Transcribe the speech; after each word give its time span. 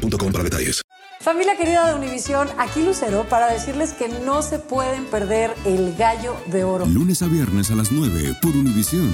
boostmobile.com 0.00 0.32
para 0.32 0.44
detalles. 0.44 0.82
Familia 1.20 1.54
querida 1.56 1.86
de 1.86 1.94
Univisión, 1.94 2.48
aquí 2.58 2.82
Lucero 2.82 3.26
para 3.28 3.52
decirles 3.52 3.92
que 3.92 4.08
no 4.08 4.40
se 4.40 4.58
pueden 4.58 5.04
perder 5.04 5.50
el 5.66 5.94
gallo 5.96 6.34
de 6.46 6.64
oro. 6.64 6.86
Lunes 6.86 7.20
a 7.22 7.26
viernes 7.26 7.70
a 7.70 7.74
las 7.74 7.92
9 7.92 8.36
por 8.40 8.56
Univisión. 8.56 9.10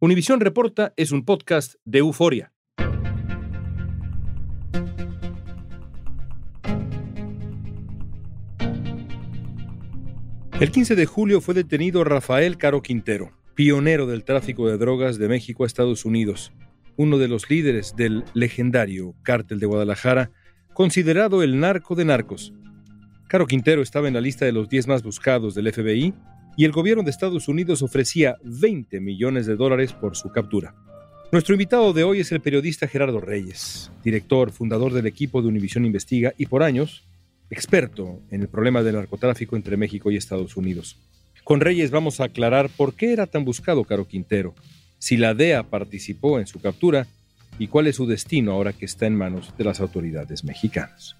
Univisión 0.00 0.40
Reporta 0.40 0.94
es 0.96 1.12
un 1.12 1.24
podcast 1.24 1.74
de 1.84 1.98
euforia. 1.98 2.52
El 10.58 10.72
15 10.72 10.96
de 10.96 11.06
julio 11.06 11.40
fue 11.40 11.54
detenido 11.54 12.02
Rafael 12.02 12.56
Caro 12.56 12.82
Quintero, 12.82 13.32
pionero 13.54 14.06
del 14.06 14.24
tráfico 14.24 14.66
de 14.68 14.78
drogas 14.78 15.18
de 15.18 15.28
México 15.28 15.62
a 15.62 15.66
Estados 15.66 16.04
Unidos 16.04 16.52
uno 16.98 17.16
de 17.16 17.28
los 17.28 17.48
líderes 17.48 17.94
del 17.96 18.24
legendario 18.34 19.14
Cártel 19.22 19.60
de 19.60 19.66
Guadalajara, 19.66 20.32
considerado 20.74 21.44
el 21.44 21.60
narco 21.60 21.94
de 21.94 22.04
narcos. 22.04 22.52
Caro 23.28 23.46
Quintero 23.46 23.82
estaba 23.82 24.08
en 24.08 24.14
la 24.14 24.20
lista 24.20 24.44
de 24.44 24.52
los 24.52 24.68
10 24.68 24.88
más 24.88 25.02
buscados 25.04 25.54
del 25.54 25.72
FBI 25.72 26.12
y 26.56 26.64
el 26.64 26.72
gobierno 26.72 27.04
de 27.04 27.10
Estados 27.10 27.46
Unidos 27.46 27.82
ofrecía 27.82 28.36
20 28.42 29.00
millones 29.00 29.46
de 29.46 29.54
dólares 29.54 29.92
por 29.92 30.16
su 30.16 30.32
captura. 30.32 30.74
Nuestro 31.30 31.54
invitado 31.54 31.92
de 31.92 32.02
hoy 32.02 32.18
es 32.18 32.32
el 32.32 32.40
periodista 32.40 32.88
Gerardo 32.88 33.20
Reyes, 33.20 33.92
director, 34.02 34.50
fundador 34.50 34.92
del 34.92 35.06
equipo 35.06 35.40
de 35.40 35.48
Univisión 35.48 35.86
Investiga 35.86 36.34
y 36.36 36.46
por 36.46 36.64
años, 36.64 37.04
experto 37.48 38.22
en 38.32 38.40
el 38.40 38.48
problema 38.48 38.82
del 38.82 38.96
narcotráfico 38.96 39.54
entre 39.54 39.76
México 39.76 40.10
y 40.10 40.16
Estados 40.16 40.56
Unidos. 40.56 40.96
Con 41.44 41.60
Reyes 41.60 41.92
vamos 41.92 42.18
a 42.18 42.24
aclarar 42.24 42.68
por 42.70 42.94
qué 42.94 43.12
era 43.12 43.28
tan 43.28 43.44
buscado 43.44 43.84
Caro 43.84 44.08
Quintero, 44.08 44.56
si 44.98 45.16
la 45.16 45.34
DEA 45.34 45.64
participó 45.64 46.38
en 46.38 46.46
su 46.46 46.60
captura 46.60 47.06
y 47.58 47.68
cuál 47.68 47.86
es 47.86 47.96
su 47.96 48.06
destino 48.06 48.52
ahora 48.52 48.72
que 48.72 48.84
está 48.84 49.06
en 49.06 49.16
manos 49.16 49.52
de 49.56 49.64
las 49.64 49.80
autoridades 49.80 50.44
mexicanas. 50.44 51.16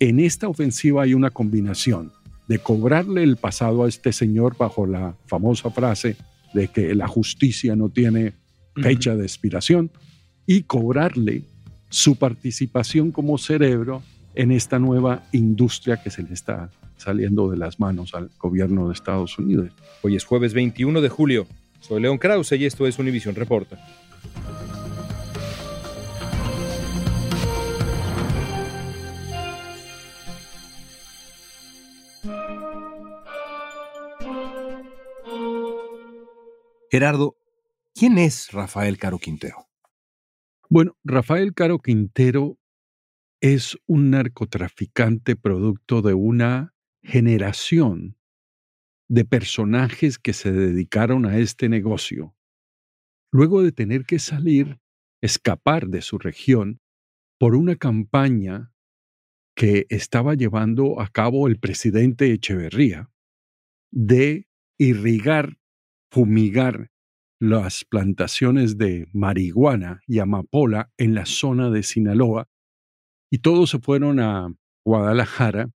En 0.00 0.20
esta 0.20 0.48
ofensiva 0.48 1.02
hay 1.02 1.14
una 1.14 1.30
combinación 1.30 2.12
de 2.46 2.58
cobrarle 2.58 3.22
el 3.22 3.36
pasado 3.36 3.84
a 3.84 3.88
este 3.88 4.12
señor 4.12 4.56
bajo 4.56 4.86
la 4.86 5.14
famosa 5.26 5.70
frase 5.70 6.16
de 6.54 6.68
que 6.68 6.94
la 6.94 7.06
justicia 7.06 7.76
no 7.76 7.90
tiene 7.90 8.32
fecha 8.76 9.16
de 9.16 9.24
expiración 9.24 9.90
y 10.46 10.62
cobrarle 10.62 11.42
su 11.90 12.16
participación 12.16 13.12
como 13.12 13.38
cerebro 13.38 14.02
en 14.34 14.52
esta 14.52 14.78
nueva 14.78 15.24
industria 15.32 16.02
que 16.02 16.10
se 16.10 16.22
le 16.22 16.32
está 16.32 16.70
saliendo 16.96 17.50
de 17.50 17.56
las 17.56 17.80
manos 17.80 18.14
al 18.14 18.30
gobierno 18.38 18.88
de 18.88 18.94
Estados 18.94 19.38
Unidos. 19.38 19.70
Hoy 20.02 20.16
es 20.16 20.24
jueves 20.24 20.54
21 20.54 21.00
de 21.00 21.08
julio. 21.08 21.46
Soy 21.80 22.00
León 22.02 22.18
Krause 22.18 22.52
y 22.52 22.66
esto 22.66 22.86
es 22.86 22.98
Univision 22.98 23.34
Reporta. 23.34 23.78
Gerardo, 36.90 37.36
¿quién 37.94 38.18
es 38.18 38.50
Rafael 38.52 38.96
Caro 38.96 39.18
Quintero? 39.18 39.68
Bueno, 40.70 40.96
Rafael 41.04 41.54
Caro 41.54 41.78
Quintero 41.78 42.58
es 43.40 43.78
un 43.86 44.10
narcotraficante 44.10 45.36
producto 45.36 46.02
de 46.02 46.14
una 46.14 46.74
generación 47.02 48.17
de 49.08 49.24
personajes 49.24 50.18
que 50.18 50.32
se 50.32 50.52
dedicaron 50.52 51.26
a 51.26 51.38
este 51.38 51.68
negocio, 51.68 52.34
luego 53.32 53.62
de 53.62 53.72
tener 53.72 54.04
que 54.04 54.18
salir, 54.18 54.78
escapar 55.22 55.88
de 55.88 56.02
su 56.02 56.18
región 56.18 56.80
por 57.38 57.54
una 57.54 57.76
campaña 57.76 58.72
que 59.56 59.86
estaba 59.88 60.34
llevando 60.34 61.00
a 61.00 61.08
cabo 61.08 61.48
el 61.48 61.58
presidente 61.58 62.32
Echeverría 62.32 63.10
de 63.90 64.46
irrigar, 64.78 65.58
fumigar 66.12 66.90
las 67.40 67.84
plantaciones 67.84 68.78
de 68.78 69.08
marihuana 69.12 70.00
y 70.06 70.18
amapola 70.18 70.92
en 70.96 71.14
la 71.14 71.26
zona 71.26 71.70
de 71.70 71.82
Sinaloa, 71.82 72.48
y 73.30 73.38
todos 73.38 73.70
se 73.70 73.78
fueron 73.78 74.20
a 74.20 74.52
Guadalajara 74.84 75.70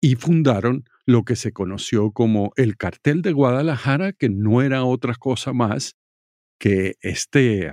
y 0.00 0.16
fundaron 0.16 0.84
lo 1.10 1.24
que 1.24 1.36
se 1.36 1.52
conoció 1.52 2.12
como 2.12 2.52
el 2.56 2.76
cartel 2.76 3.20
de 3.22 3.32
Guadalajara, 3.32 4.12
que 4.12 4.28
no 4.28 4.62
era 4.62 4.84
otra 4.84 5.14
cosa 5.14 5.52
más 5.52 5.96
que 6.58 6.94
este 7.00 7.72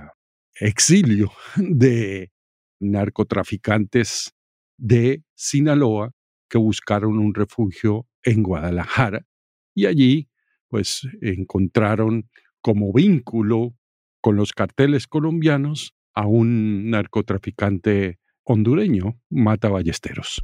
exilio 0.54 1.30
de 1.56 2.32
narcotraficantes 2.80 4.32
de 4.76 5.22
Sinaloa 5.34 6.12
que 6.48 6.58
buscaron 6.58 7.18
un 7.18 7.34
refugio 7.34 8.06
en 8.22 8.42
Guadalajara 8.42 9.26
y 9.74 9.86
allí 9.86 10.28
pues 10.68 11.02
encontraron 11.20 12.28
como 12.60 12.92
vínculo 12.92 13.74
con 14.20 14.36
los 14.36 14.52
carteles 14.52 15.06
colombianos 15.06 15.94
a 16.14 16.26
un 16.26 16.90
narcotraficante 16.90 18.18
hondureño, 18.50 19.20
Mata 19.28 19.68
Ballesteros. 19.68 20.42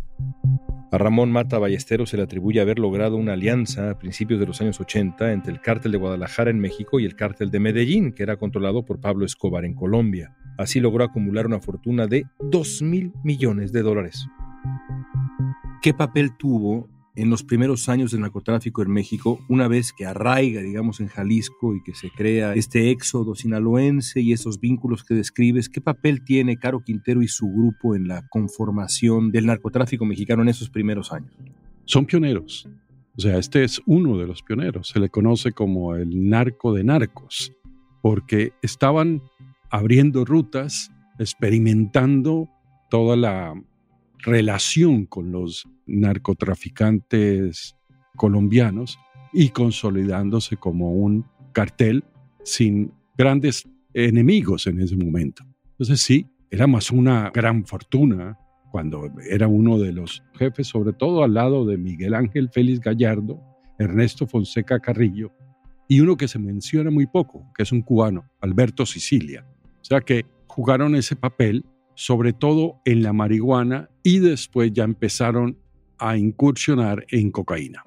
A 0.92 0.98
Ramón 0.98 1.32
Mata 1.32 1.58
Ballesteros 1.58 2.10
se 2.10 2.18
le 2.18 2.22
atribuye 2.22 2.60
haber 2.60 2.78
logrado 2.78 3.16
una 3.16 3.32
alianza 3.32 3.90
a 3.90 3.98
principios 3.98 4.38
de 4.38 4.46
los 4.46 4.60
años 4.60 4.78
80 4.78 5.32
entre 5.32 5.52
el 5.52 5.62
cártel 5.62 5.92
de 5.92 5.98
Guadalajara 5.98 6.50
en 6.50 6.60
México 6.60 7.00
y 7.00 7.06
el 7.06 7.16
cártel 7.16 7.50
de 7.50 7.60
Medellín, 7.60 8.12
que 8.12 8.22
era 8.22 8.36
controlado 8.36 8.84
por 8.84 9.00
Pablo 9.00 9.24
Escobar 9.24 9.64
en 9.64 9.74
Colombia. 9.74 10.36
Así 10.58 10.80
logró 10.80 11.02
acumular 11.02 11.46
una 11.46 11.60
fortuna 11.60 12.06
de 12.06 12.26
2 12.40 12.82
mil 12.82 13.12
millones 13.24 13.72
de 13.72 13.80
dólares. 13.80 14.28
¿Qué 15.80 15.94
papel 15.94 16.36
tuvo 16.36 16.90
en 17.16 17.30
los 17.30 17.44
primeros 17.44 17.88
años 17.88 18.10
del 18.10 18.22
narcotráfico 18.22 18.82
en 18.82 18.90
México, 18.90 19.38
una 19.48 19.68
vez 19.68 19.92
que 19.92 20.04
arraiga, 20.04 20.60
digamos, 20.62 21.00
en 21.00 21.06
Jalisco 21.06 21.74
y 21.74 21.82
que 21.82 21.94
se 21.94 22.10
crea 22.10 22.54
este 22.54 22.90
éxodo 22.90 23.34
sinaloense 23.34 24.20
y 24.20 24.32
esos 24.32 24.58
vínculos 24.58 25.04
que 25.04 25.14
describes, 25.14 25.68
¿qué 25.68 25.80
papel 25.80 26.24
tiene 26.24 26.56
Caro 26.56 26.80
Quintero 26.80 27.22
y 27.22 27.28
su 27.28 27.46
grupo 27.46 27.94
en 27.94 28.08
la 28.08 28.26
conformación 28.28 29.30
del 29.30 29.46
narcotráfico 29.46 30.04
mexicano 30.04 30.42
en 30.42 30.48
esos 30.48 30.70
primeros 30.70 31.12
años? 31.12 31.30
Son 31.84 32.04
pioneros. 32.04 32.68
O 33.16 33.20
sea, 33.20 33.38
este 33.38 33.62
es 33.62 33.80
uno 33.86 34.18
de 34.18 34.26
los 34.26 34.42
pioneros. 34.42 34.88
Se 34.88 34.98
le 34.98 35.08
conoce 35.08 35.52
como 35.52 35.94
el 35.94 36.28
narco 36.28 36.72
de 36.72 36.82
narcos, 36.82 37.52
porque 38.02 38.52
estaban 38.60 39.22
abriendo 39.70 40.24
rutas, 40.24 40.90
experimentando 41.18 42.48
toda 42.90 43.16
la 43.16 43.54
relación 44.24 45.06
con 45.06 45.30
los 45.30 45.68
narcotraficantes 45.86 47.76
colombianos 48.16 48.98
y 49.32 49.50
consolidándose 49.50 50.56
como 50.56 50.92
un 50.92 51.26
cartel 51.52 52.04
sin 52.42 52.92
grandes 53.16 53.68
enemigos 53.92 54.66
en 54.66 54.80
ese 54.80 54.96
momento. 54.96 55.44
Entonces 55.72 56.00
sí, 56.00 56.26
era 56.50 56.66
más 56.66 56.90
una 56.90 57.30
gran 57.30 57.64
fortuna 57.66 58.38
cuando 58.70 59.10
era 59.28 59.46
uno 59.46 59.78
de 59.78 59.92
los 59.92 60.22
jefes, 60.34 60.66
sobre 60.66 60.92
todo 60.92 61.22
al 61.22 61.34
lado 61.34 61.64
de 61.64 61.76
Miguel 61.76 62.14
Ángel 62.14 62.50
Félix 62.50 62.80
Gallardo, 62.80 63.40
Ernesto 63.78 64.26
Fonseca 64.26 64.80
Carrillo, 64.80 65.32
y 65.86 66.00
uno 66.00 66.16
que 66.16 66.28
se 66.28 66.38
menciona 66.38 66.90
muy 66.90 67.06
poco, 67.06 67.44
que 67.56 67.62
es 67.62 67.72
un 67.72 67.82
cubano, 67.82 68.24
Alberto 68.40 68.86
Sicilia. 68.86 69.46
O 69.80 69.84
sea 69.84 70.00
que 70.00 70.24
jugaron 70.46 70.96
ese 70.96 71.14
papel 71.14 71.64
sobre 71.94 72.32
todo 72.32 72.80
en 72.84 73.02
la 73.02 73.12
marihuana 73.12 73.90
y 74.02 74.18
después 74.18 74.72
ya 74.72 74.84
empezaron 74.84 75.58
a 75.98 76.16
incursionar 76.16 77.06
en 77.10 77.30
cocaína. 77.30 77.82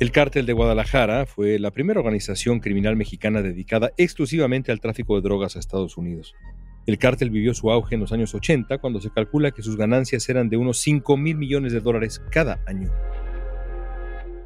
El 0.00 0.12
cártel 0.12 0.46
de 0.46 0.54
Guadalajara 0.54 1.26
fue 1.26 1.58
la 1.58 1.72
primera 1.72 2.00
organización 2.00 2.60
criminal 2.60 2.96
mexicana 2.96 3.42
dedicada 3.42 3.90
exclusivamente 3.98 4.72
al 4.72 4.80
tráfico 4.80 5.14
de 5.14 5.20
drogas 5.20 5.56
a 5.56 5.58
Estados 5.58 5.98
Unidos. 5.98 6.34
El 6.86 6.96
cártel 6.96 7.28
vivió 7.28 7.52
su 7.52 7.70
auge 7.70 7.96
en 7.96 8.00
los 8.00 8.10
años 8.10 8.34
80 8.34 8.78
cuando 8.78 9.00
se 9.00 9.10
calcula 9.10 9.50
que 9.50 9.62
sus 9.62 9.76
ganancias 9.76 10.26
eran 10.30 10.48
de 10.48 10.56
unos 10.56 10.78
5 10.78 11.18
mil 11.18 11.36
millones 11.36 11.74
de 11.74 11.80
dólares 11.80 12.22
cada 12.30 12.60
año. 12.66 12.90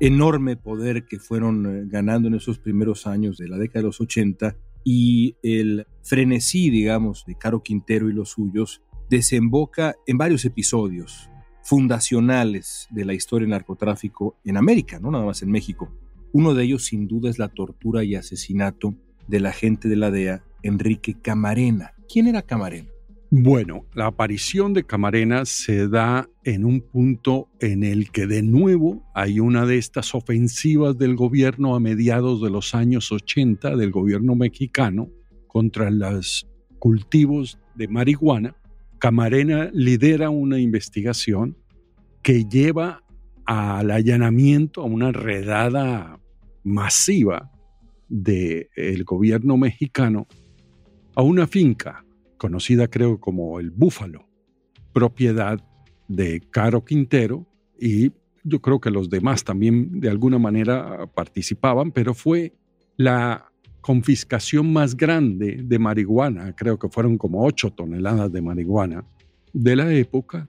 Enorme 0.00 0.56
poder 0.56 1.04
que 1.04 1.20
fueron 1.20 1.66
eh, 1.66 1.84
ganando 1.86 2.26
en 2.26 2.34
esos 2.34 2.58
primeros 2.58 3.06
años 3.06 3.38
de 3.38 3.46
la 3.46 3.56
década 3.56 3.82
de 3.82 3.86
los 3.86 4.00
80 4.00 4.56
y 4.84 5.36
el 5.42 5.86
frenesí, 6.02 6.70
digamos, 6.70 7.24
de 7.26 7.36
Caro 7.36 7.62
Quintero 7.62 8.08
y 8.08 8.12
los 8.12 8.30
suyos 8.30 8.82
desemboca 9.08 9.96
en 10.06 10.18
varios 10.18 10.44
episodios 10.44 11.30
fundacionales 11.62 12.86
de 12.90 13.06
la 13.06 13.14
historia 13.14 13.44
del 13.44 13.52
narcotráfico 13.52 14.36
en 14.44 14.58
América, 14.58 15.00
no 15.00 15.10
nada 15.10 15.24
más 15.24 15.42
en 15.42 15.50
México. 15.50 15.90
Uno 16.32 16.52
de 16.52 16.64
ellos 16.64 16.84
sin 16.84 17.08
duda 17.08 17.30
es 17.30 17.38
la 17.38 17.48
tortura 17.48 18.04
y 18.04 18.14
asesinato 18.14 18.94
del 19.26 19.46
agente 19.46 19.88
de 19.88 19.96
la 19.96 20.10
DEA, 20.10 20.44
Enrique 20.62 21.14
Camarena. 21.20 21.94
¿Quién 22.06 22.26
era 22.26 22.42
Camarena? 22.42 22.93
Bueno, 23.30 23.86
la 23.94 24.06
aparición 24.06 24.74
de 24.74 24.84
Camarena 24.84 25.44
se 25.44 25.88
da 25.88 26.28
en 26.44 26.64
un 26.64 26.80
punto 26.80 27.48
en 27.58 27.82
el 27.82 28.10
que 28.10 28.26
de 28.26 28.42
nuevo 28.42 29.02
hay 29.14 29.40
una 29.40 29.66
de 29.66 29.78
estas 29.78 30.14
ofensivas 30.14 30.96
del 30.98 31.16
gobierno 31.16 31.74
a 31.74 31.80
mediados 31.80 32.40
de 32.42 32.50
los 32.50 32.74
años 32.74 33.10
80 33.10 33.76
del 33.76 33.90
gobierno 33.90 34.36
mexicano 34.36 35.10
contra 35.48 35.90
los 35.90 36.46
cultivos 36.78 37.58
de 37.74 37.88
marihuana. 37.88 38.56
Camarena 38.98 39.70
lidera 39.72 40.30
una 40.30 40.60
investigación 40.60 41.56
que 42.22 42.44
lleva 42.44 43.02
al 43.46 43.90
allanamiento, 43.90 44.82
a 44.82 44.84
una 44.84 45.12
redada 45.12 46.20
masiva 46.62 47.50
del 48.08 49.04
gobierno 49.04 49.56
mexicano 49.56 50.26
a 51.16 51.22
una 51.22 51.46
finca 51.46 52.03
conocida 52.36 52.88
creo 52.88 53.18
como 53.20 53.60
el 53.60 53.70
Búfalo, 53.70 54.26
propiedad 54.92 55.60
de 56.08 56.40
Caro 56.50 56.84
Quintero 56.84 57.46
y 57.78 58.12
yo 58.44 58.60
creo 58.60 58.80
que 58.80 58.90
los 58.90 59.08
demás 59.08 59.42
también 59.42 60.00
de 60.00 60.10
alguna 60.10 60.38
manera 60.38 61.06
participaban, 61.14 61.90
pero 61.92 62.14
fue 62.14 62.52
la 62.96 63.50
confiscación 63.80 64.72
más 64.72 64.96
grande 64.96 65.60
de 65.62 65.78
marihuana, 65.78 66.54
creo 66.54 66.78
que 66.78 66.88
fueron 66.88 67.18
como 67.18 67.44
8 67.44 67.70
toneladas 67.70 68.32
de 68.32 68.42
marihuana 68.42 69.04
de 69.52 69.76
la 69.76 69.92
época. 69.92 70.48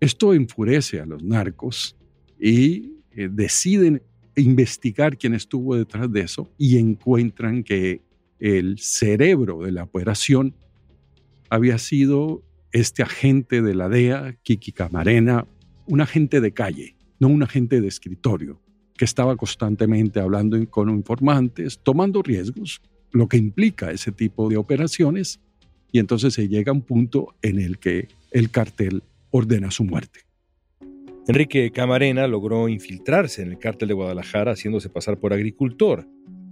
Esto 0.00 0.34
enfurece 0.34 1.00
a 1.00 1.06
los 1.06 1.22
narcos 1.22 1.96
y 2.38 2.96
eh, 3.12 3.28
deciden 3.30 4.02
investigar 4.36 5.16
quién 5.16 5.34
estuvo 5.34 5.74
detrás 5.74 6.10
de 6.12 6.20
eso 6.20 6.50
y 6.58 6.76
encuentran 6.76 7.62
que 7.62 8.02
el 8.38 8.78
cerebro 8.78 9.62
de 9.62 9.72
la 9.72 9.84
operación 9.84 10.54
había 11.50 11.78
sido 11.78 12.42
este 12.72 13.02
agente 13.02 13.62
de 13.62 13.74
la 13.74 13.88
DEA, 13.88 14.36
Kiki 14.42 14.72
Camarena, 14.72 15.46
un 15.86 16.00
agente 16.00 16.40
de 16.40 16.52
calle, 16.52 16.96
no 17.18 17.28
un 17.28 17.42
agente 17.42 17.80
de 17.80 17.88
escritorio, 17.88 18.60
que 18.96 19.04
estaba 19.04 19.36
constantemente 19.36 20.20
hablando 20.20 20.58
con 20.68 20.90
informantes, 20.90 21.78
tomando 21.82 22.22
riesgos, 22.22 22.82
lo 23.12 23.28
que 23.28 23.36
implica 23.36 23.90
ese 23.90 24.12
tipo 24.12 24.48
de 24.48 24.56
operaciones, 24.56 25.40
y 25.92 25.98
entonces 25.98 26.34
se 26.34 26.48
llega 26.48 26.70
a 26.70 26.74
un 26.74 26.82
punto 26.82 27.34
en 27.42 27.58
el 27.58 27.78
que 27.78 28.08
el 28.30 28.50
cartel 28.50 29.02
ordena 29.30 29.70
su 29.70 29.84
muerte. 29.84 30.20
Enrique 31.28 31.72
Camarena 31.72 32.26
logró 32.28 32.68
infiltrarse 32.68 33.42
en 33.42 33.48
el 33.48 33.58
cártel 33.58 33.88
de 33.88 33.94
Guadalajara 33.94 34.52
haciéndose 34.52 34.88
pasar 34.88 35.18
por 35.18 35.32
agricultor 35.32 36.06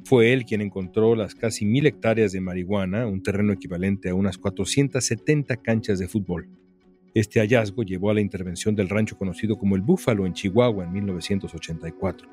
fue 0.05 0.35
él 0.35 0.45
quien 0.45 0.61
encontró 0.61 1.17
las 1.17 1.35
casi 1.35 1.65
mil 1.65 1.87
hectáreas 1.87 2.33
de 2.33 2.41
marihuana, 2.41 3.07
un 3.07 3.23
terreno 3.23 3.55
equivalente 3.55 4.11
a 4.11 4.15
unas 4.15 4.37
470 4.37 5.57
canchas 5.57 5.99
de 5.99 6.09
fútbol. 6.09 6.47
Este 7.15 7.41
hallazgo 7.41 7.85
llevó 7.85 8.11
a 8.11 8.15
la 8.15 8.21
intervención 8.21 8.75
del 8.75 8.91
rancho 8.91 9.17
conocido 9.17 9.57
como 9.57 9.77
el 9.77 9.83
Búfalo 9.83 10.27
en 10.27 10.35
Chihuahua 10.35 10.85
en 10.85 10.93
1984. 10.93 12.29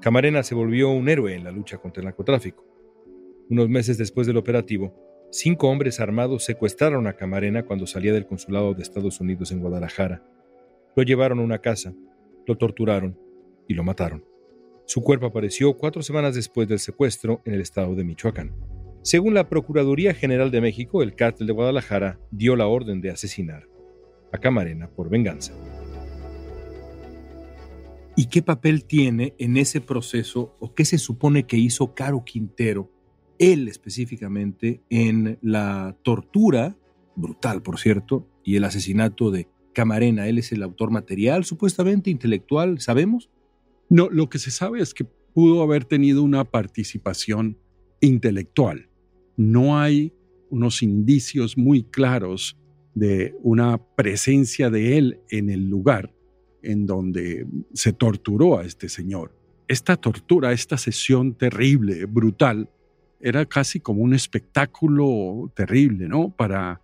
Camarena 0.00 0.42
se 0.42 0.56
volvió 0.56 0.90
un 0.90 1.08
héroe 1.08 1.34
en 1.34 1.44
la 1.44 1.52
lucha 1.52 1.78
contra 1.78 2.00
el 2.00 2.06
narcotráfico. 2.06 2.64
Unos 3.48 3.68
meses 3.68 3.96
después 3.96 4.26
del 4.26 4.36
operativo, 4.36 4.94
cinco 5.30 5.68
hombres 5.68 6.00
armados 6.00 6.44
secuestraron 6.44 7.06
a 7.06 7.12
Camarena 7.12 7.64
cuando 7.64 7.86
salía 7.86 8.12
del 8.12 8.26
consulado 8.26 8.74
de 8.74 8.82
Estados 8.82 9.20
Unidos 9.20 9.52
en 9.52 9.60
Guadalajara. 9.60 10.24
Lo 10.96 11.02
llevaron 11.04 11.38
a 11.38 11.42
una 11.42 11.58
casa, 11.58 11.94
lo 12.46 12.56
torturaron 12.56 13.16
y 13.68 13.74
lo 13.74 13.84
mataron. 13.84 14.24
Su 14.88 15.02
cuerpo 15.02 15.26
apareció 15.26 15.74
cuatro 15.76 16.00
semanas 16.00 16.34
después 16.34 16.66
del 16.66 16.78
secuestro 16.78 17.42
en 17.44 17.52
el 17.52 17.60
estado 17.60 17.94
de 17.94 18.04
Michoacán. 18.04 18.54
Según 19.02 19.34
la 19.34 19.50
Procuraduría 19.50 20.14
General 20.14 20.50
de 20.50 20.62
México, 20.62 21.02
el 21.02 21.14
cártel 21.14 21.46
de 21.46 21.52
Guadalajara 21.52 22.18
dio 22.30 22.56
la 22.56 22.68
orden 22.68 23.02
de 23.02 23.10
asesinar 23.10 23.68
a 24.32 24.38
Camarena 24.38 24.88
por 24.88 25.10
venganza. 25.10 25.52
¿Y 28.16 28.28
qué 28.28 28.40
papel 28.40 28.86
tiene 28.86 29.34
en 29.36 29.58
ese 29.58 29.82
proceso 29.82 30.56
o 30.58 30.72
qué 30.72 30.86
se 30.86 30.96
supone 30.96 31.42
que 31.44 31.58
hizo 31.58 31.94
Caro 31.94 32.24
Quintero, 32.24 32.90
él 33.38 33.68
específicamente, 33.68 34.80
en 34.88 35.38
la 35.42 35.98
tortura, 36.02 36.78
brutal 37.14 37.60
por 37.60 37.78
cierto, 37.78 38.26
y 38.42 38.56
el 38.56 38.64
asesinato 38.64 39.30
de 39.30 39.48
Camarena? 39.74 40.28
Él 40.28 40.38
es 40.38 40.50
el 40.50 40.62
autor 40.62 40.90
material, 40.90 41.44
supuestamente 41.44 42.08
intelectual, 42.08 42.80
¿sabemos? 42.80 43.28
No, 43.90 44.08
lo 44.10 44.28
que 44.28 44.38
se 44.38 44.50
sabe 44.50 44.80
es 44.80 44.94
que 44.94 45.04
pudo 45.04 45.62
haber 45.62 45.84
tenido 45.84 46.22
una 46.22 46.44
participación 46.44 47.58
intelectual. 48.00 48.88
No 49.36 49.78
hay 49.78 50.12
unos 50.50 50.82
indicios 50.82 51.56
muy 51.56 51.84
claros 51.84 52.58
de 52.94 53.34
una 53.42 53.78
presencia 53.78 54.70
de 54.70 54.98
él 54.98 55.20
en 55.30 55.50
el 55.50 55.68
lugar 55.68 56.14
en 56.62 56.86
donde 56.86 57.46
se 57.72 57.92
torturó 57.92 58.58
a 58.58 58.64
este 58.64 58.88
señor. 58.88 59.34
Esta 59.68 59.96
tortura, 59.96 60.52
esta 60.52 60.76
sesión 60.76 61.34
terrible, 61.34 62.06
brutal, 62.06 62.70
era 63.20 63.46
casi 63.46 63.80
como 63.80 64.02
un 64.02 64.14
espectáculo 64.14 65.52
terrible, 65.54 66.08
¿no? 66.08 66.30
Para 66.30 66.82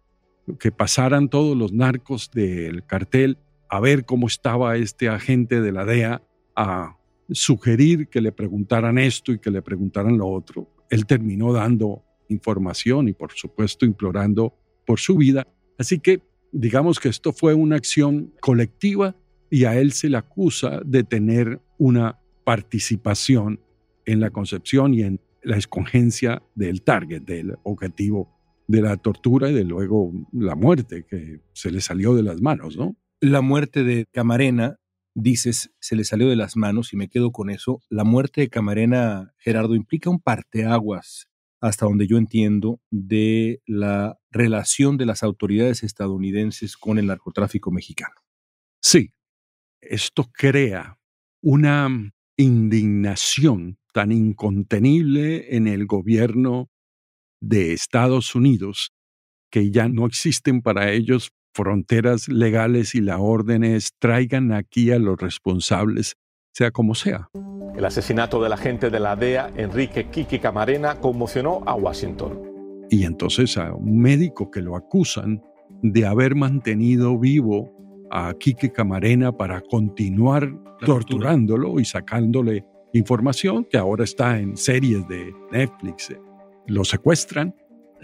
que 0.59 0.71
pasaran 0.71 1.29
todos 1.29 1.57
los 1.57 1.73
narcos 1.73 2.31
del 2.31 2.85
cartel 2.85 3.39
a 3.69 3.81
ver 3.81 4.05
cómo 4.05 4.27
estaba 4.27 4.77
este 4.77 5.09
agente 5.09 5.61
de 5.61 5.73
la 5.73 5.85
DEA 5.85 6.23
a 6.57 6.97
sugerir 7.31 8.09
que 8.09 8.21
le 8.21 8.33
preguntaran 8.33 8.99
esto 8.99 9.33
y 9.33 9.39
que 9.39 9.51
le 9.51 9.63
preguntaran 9.63 10.19
lo 10.19 10.29
otro. 10.29 10.69
Él 10.91 11.07
terminó 11.07 11.53
dando 11.53 12.05
información 12.29 13.09
y 13.09 13.13
por 13.13 13.33
supuesto 13.33 13.87
implorando 13.87 14.55
por 14.87 15.01
su 15.01 15.17
vida. 15.17 15.47
Así 15.79 15.99
que 15.99 16.23
digamos 16.53 17.01
que 17.01 17.09
esto 17.09 17.33
fue 17.33 17.55
una 17.55 17.77
acción 17.77 18.33
colectiva 18.41 19.17
y 19.51 19.65
a 19.65 19.79
él 19.79 19.93
se 19.93 20.09
le 20.09 20.17
acusa 20.17 20.81
de 20.85 21.05
tener 21.05 21.61
una 21.79 22.19
participación 22.45 23.61
en 24.07 24.21
la 24.21 24.31
concepción 24.31 24.95
y 24.95 25.03
en 25.03 25.21
la 25.43 25.57
escogencia 25.57 26.43
del 26.55 26.83
target, 26.83 27.23
del 27.23 27.57
objetivo 27.63 28.31
de 28.67 28.81
la 28.81 28.97
tortura 28.97 29.51
y 29.51 29.55
de 29.55 29.65
luego 29.65 30.13
la 30.33 30.55
muerte 30.55 31.05
que 31.05 31.41
se 31.53 31.71
le 31.71 31.81
salió 31.81 32.15
de 32.15 32.23
las 32.23 32.41
manos, 32.41 32.77
¿no? 32.77 32.97
La 33.21 33.41
muerte 33.41 33.85
de 33.85 34.07
Camarena 34.13 34.77
dices, 35.15 35.71
se 35.81 35.97
le 35.97 36.05
salió 36.05 36.29
de 36.29 36.37
las 36.37 36.57
manos 36.57 36.93
y 36.93 36.97
me 36.97 37.09
quedo 37.09 37.33
con 37.33 37.51
eso. 37.51 37.81
La 37.89 38.05
muerte 38.05 38.43
de 38.43 38.49
Camarena, 38.51 39.33
Gerardo, 39.39 39.75
implica 39.75 40.11
un 40.11 40.21
parteaguas, 40.21 41.29
hasta 41.61 41.87
donde 41.87 42.07
yo 42.07 42.19
entiendo, 42.19 42.81
de 42.91 43.63
la 43.67 44.19
relación 44.31 44.97
de 44.97 45.07
las 45.07 45.23
autoridades 45.23 45.83
estadounidenses 45.83 46.77
con 46.77 46.99
el 46.99 47.07
narcotráfico 47.07 47.71
mexicano. 47.71 48.15
Sí, 48.83 49.13
esto 49.81 50.31
crea 50.33 50.99
una 51.41 52.13
indignación 52.37 53.79
tan 53.93 54.13
incontenible 54.13 55.57
en 55.57 55.69
el 55.69 55.87
gobierno 55.87 56.69
de 57.41 57.73
Estados 57.73 58.35
Unidos 58.35 58.93
que 59.51 59.71
ya 59.71 59.89
no 59.89 60.07
existen 60.07 60.63
para 60.63 60.91
ellos 60.91 61.31
fronteras 61.55 62.29
legales 62.29 62.95
y 62.95 63.01
la 63.01 63.19
orden 63.19 63.65
es 63.65 63.93
traigan 63.99 64.53
aquí 64.53 64.91
a 64.91 64.99
los 64.99 65.19
responsables, 65.19 66.17
sea 66.53 66.73
como 66.73 66.95
sea. 66.95 67.31
El 67.77 67.85
asesinato 67.85 68.43
del 68.43 68.53
agente 68.53 68.91
de 68.91 69.01
la 69.01 69.17
DEA, 69.17 69.51
Enrique 69.57 70.11
Kiki 70.11 70.39
Camarena, 70.39 70.97
conmocionó 70.97 71.63
a 71.67 71.75
Washington. 71.75 72.41
Y 72.91 73.05
entonces 73.05 73.57
a 73.57 73.73
un 73.73 74.01
médico 74.01 74.51
que 74.51 74.61
lo 74.61 74.77
acusan 74.77 75.43
de 75.83 76.07
haber 76.07 76.35
mantenido 76.35 77.19
vivo 77.19 77.73
a 78.11 78.35
Kiki 78.35 78.71
Camarena 78.71 79.33
para 79.33 79.61
continuar 79.61 80.53
torturándolo 80.85 81.81
y 81.81 81.85
sacándole 81.85 82.65
información 82.93 83.67
que 83.69 83.79
ahora 83.79 84.05
está 84.05 84.39
en 84.39 84.57
series 84.57 85.07
de 85.09 85.35
Netflix. 85.51 86.15
Lo 86.67 86.85
secuestran 86.85 87.55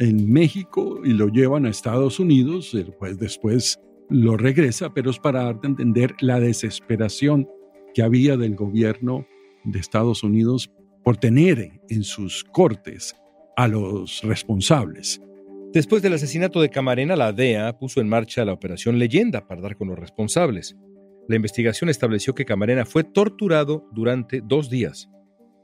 en 0.01 0.33
México 0.33 1.03
y 1.05 1.13
lo 1.13 1.29
llevan 1.29 1.67
a 1.67 1.71
Estados 1.71 2.19
Unidos, 2.19 2.75
pues 2.99 3.19
después 3.19 3.79
lo 4.09 4.37
regresa, 4.37 4.93
pero 4.93 5.11
es 5.11 5.19
para 5.19 5.45
darte 5.45 5.67
a 5.67 5.71
entender 5.71 6.17
la 6.21 6.41
desesperación 6.41 7.47
que 7.95 8.03
había 8.03 8.37
del 8.37 8.57
gobierno 8.57 9.27
de 9.65 9.79
Estados 9.79 10.25
Unidos 10.25 10.73
por 11.05 11.19
tener 11.19 11.81
en 11.91 12.03
sus 12.03 12.45
cortes 12.45 13.15
a 13.57 13.69
los 13.69 14.23
responsables. 14.23 15.21
Después 15.75 16.03
del 16.03 16.15
asesinato 16.15 16.63
de 16.63 16.71
Camarena, 16.71 17.15
la 17.15 17.33
DEA 17.33 17.79
puso 17.79 18.01
en 18.01 18.09
marcha 18.09 18.45
la 18.45 18.55
operación 18.55 18.99
Leyenda 18.99 19.47
para 19.47 19.61
dar 19.61 19.77
con 19.77 19.89
los 19.89 19.99
responsables. 19.99 20.77
La 21.29 21.37
investigación 21.37 21.91
estableció 21.91 22.35
que 22.35 22.47
Camarena 22.47 22.87
fue 22.87 23.05
torturado 23.05 23.87
durante 23.93 24.41
dos 24.43 24.71
días 24.71 25.11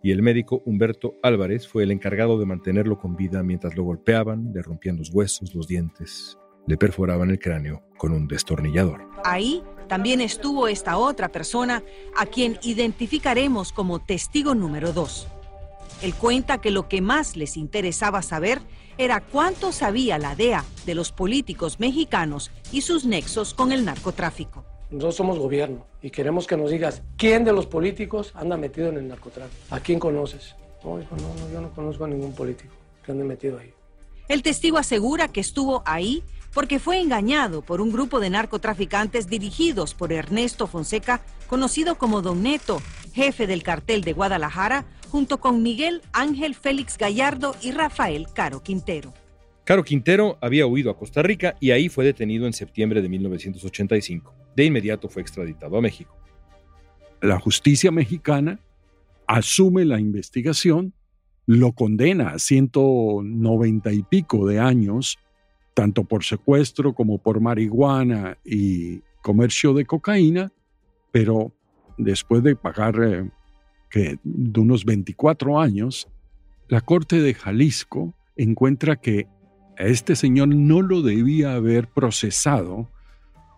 y 0.07 0.13
el 0.13 0.23
médico 0.23 0.63
Humberto 0.65 1.17
Álvarez 1.21 1.67
fue 1.67 1.83
el 1.83 1.91
encargado 1.91 2.39
de 2.39 2.47
mantenerlo 2.47 2.97
con 2.97 3.17
vida 3.17 3.43
mientras 3.43 3.75
lo 3.75 3.83
golpeaban, 3.83 4.53
le 4.55 4.63
rompían 4.63 4.99
los 4.99 5.11
huesos, 5.13 5.53
los 5.53 5.67
dientes, 5.67 6.39
le 6.69 6.77
perforaban 6.77 7.29
el 7.31 7.41
cráneo 7.41 7.83
con 7.99 8.13
un 8.13 8.29
destornillador. 8.29 9.05
Ahí 9.25 9.65
también 9.89 10.21
estuvo 10.21 10.69
esta 10.69 10.97
otra 10.97 11.33
persona 11.33 11.83
a 12.17 12.27
quien 12.27 12.57
identificaremos 12.63 13.73
como 13.73 13.99
testigo 13.99 14.55
número 14.55 14.93
dos. 14.93 15.27
Él 16.03 16.15
cuenta 16.15 16.61
que 16.61 16.71
lo 16.71 16.89
que 16.89 17.01
más 17.01 17.35
les 17.35 17.57
interesaba 17.57 18.23
saber 18.23 18.61
era 18.99 19.21
cuánto 19.21 19.73
sabía 19.73 20.19
la 20.19 20.37
DEA 20.37 20.65
de 20.85 20.95
los 20.95 21.11
políticos 21.11 21.81
mexicanos 21.81 22.53
y 22.71 22.83
sus 22.83 23.07
nexos 23.07 23.55
con 23.55 23.73
el 23.73 23.85
narcotráfico. 23.85 24.66
Nosotros 24.90 25.16
somos 25.16 25.38
gobierno 25.38 25.85
y 26.00 26.11
queremos 26.11 26.47
que 26.47 26.57
nos 26.57 26.71
digas 26.71 27.02
quién 27.16 27.45
de 27.45 27.52
los 27.52 27.66
políticos 27.66 28.31
anda 28.35 28.57
metido 28.57 28.88
en 28.88 28.99
el 28.99 29.09
narcotráfico. 29.09 29.75
¿A 29.75 29.81
quién 29.81 29.99
conoces? 29.99 30.55
No, 30.85 31.00
hijo, 31.00 31.16
no, 31.16 31.35
no, 31.35 31.52
yo 31.52 31.61
no 31.61 31.73
conozco 31.73 32.05
a 32.05 32.09
ningún 32.09 32.33
político 32.33 32.73
que 33.05 33.12
ande 33.12 33.25
metido 33.25 33.59
ahí. 33.59 33.73
El 34.28 34.43
testigo 34.43 34.78
asegura 34.78 35.28
que 35.28 35.40
estuvo 35.40 35.83
ahí 35.87 36.23
porque 36.55 36.78
fue 36.78 37.00
engañado 37.00 37.62
por 37.62 37.81
un 37.81 37.93
grupo 37.93 38.21
de 38.21 38.31
narcotraficantes 38.31 39.28
dirigidos 39.28 39.95
por 39.95 40.12
Ernesto 40.12 40.66
Fonseca, 40.66 41.21
conocido 41.49 41.97
como 41.97 42.23
Don 42.23 42.43
Neto, 42.43 42.81
jefe 43.12 43.47
del 43.47 43.62
cartel 43.62 44.02
de 44.02 44.12
Guadalajara, 44.12 44.87
junto 45.11 45.38
con 45.38 45.62
Miguel 45.62 46.02
Ángel 46.12 46.55
Félix 46.55 46.97
Gallardo 46.97 47.55
y 47.61 47.73
Rafael 47.73 48.26
Caro 48.33 48.62
Quintero. 48.62 49.12
Caro 49.64 49.85
Quintero 49.85 50.38
había 50.40 50.66
huido 50.66 50.90
a 50.90 50.97
Costa 50.97 51.23
Rica 51.23 51.57
y 51.61 51.73
ahí 51.73 51.88
fue 51.88 52.05
detenido 52.05 52.47
en 52.47 52.52
septiembre 52.52 53.02
de 53.02 53.09
1985. 53.09 54.46
De 54.57 54.65
inmediato 54.65 55.09
fue 55.11 55.21
extraditado 55.21 55.77
a 55.77 55.83
México. 55.83 56.17
La 57.21 57.39
justicia 57.39 57.91
mexicana 57.91 58.59
asume 59.27 59.85
la 59.85 60.01
investigación, 60.01 60.95
lo 61.45 61.73
condena 61.73 62.31
a 62.31 62.39
190 62.39 63.93
y 63.93 64.03
pico 64.03 64.47
de 64.47 64.59
años, 64.59 65.19
tanto 65.75 66.05
por 66.05 66.25
secuestro 66.25 66.95
como 66.95 67.19
por 67.19 67.41
marihuana 67.41 68.39
y 68.45 69.03
comercio 69.23 69.75
de 69.75 69.85
cocaína, 69.85 70.51
pero 71.13 71.53
después 71.99 72.43
de 72.43 72.57
pagar 72.57 73.03
eh, 73.03 73.31
que 73.91 74.19
de 74.25 74.61
unos 74.61 74.85
24 74.87 75.61
años, 75.61 76.09
la 76.69 76.81
Corte 76.81 77.21
de 77.21 77.35
Jalisco 77.35 78.15
encuentra 78.37 78.97
que 78.97 79.27
a 79.79 79.85
este 79.85 80.17
señor 80.17 80.49
no 80.49 80.81
lo 80.81 81.03
debía 81.03 81.55
haber 81.55 81.89
procesado 81.89 82.89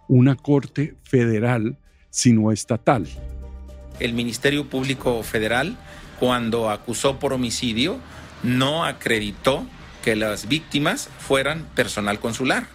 una 0.08 0.34
Corte 0.36 0.94
federal, 1.04 1.76
sino 2.10 2.50
estatal. 2.50 3.06
El 4.00 4.14
Ministerio 4.14 4.68
Público 4.68 5.22
Federal, 5.22 5.76
cuando 6.18 6.70
acusó 6.70 7.18
por 7.18 7.32
homicidio, 7.32 7.98
no 8.42 8.84
acreditó 8.84 9.66
que 10.02 10.16
las 10.16 10.48
víctimas 10.48 11.08
fueran 11.18 11.66
personal 11.74 12.18
consular. 12.18 12.66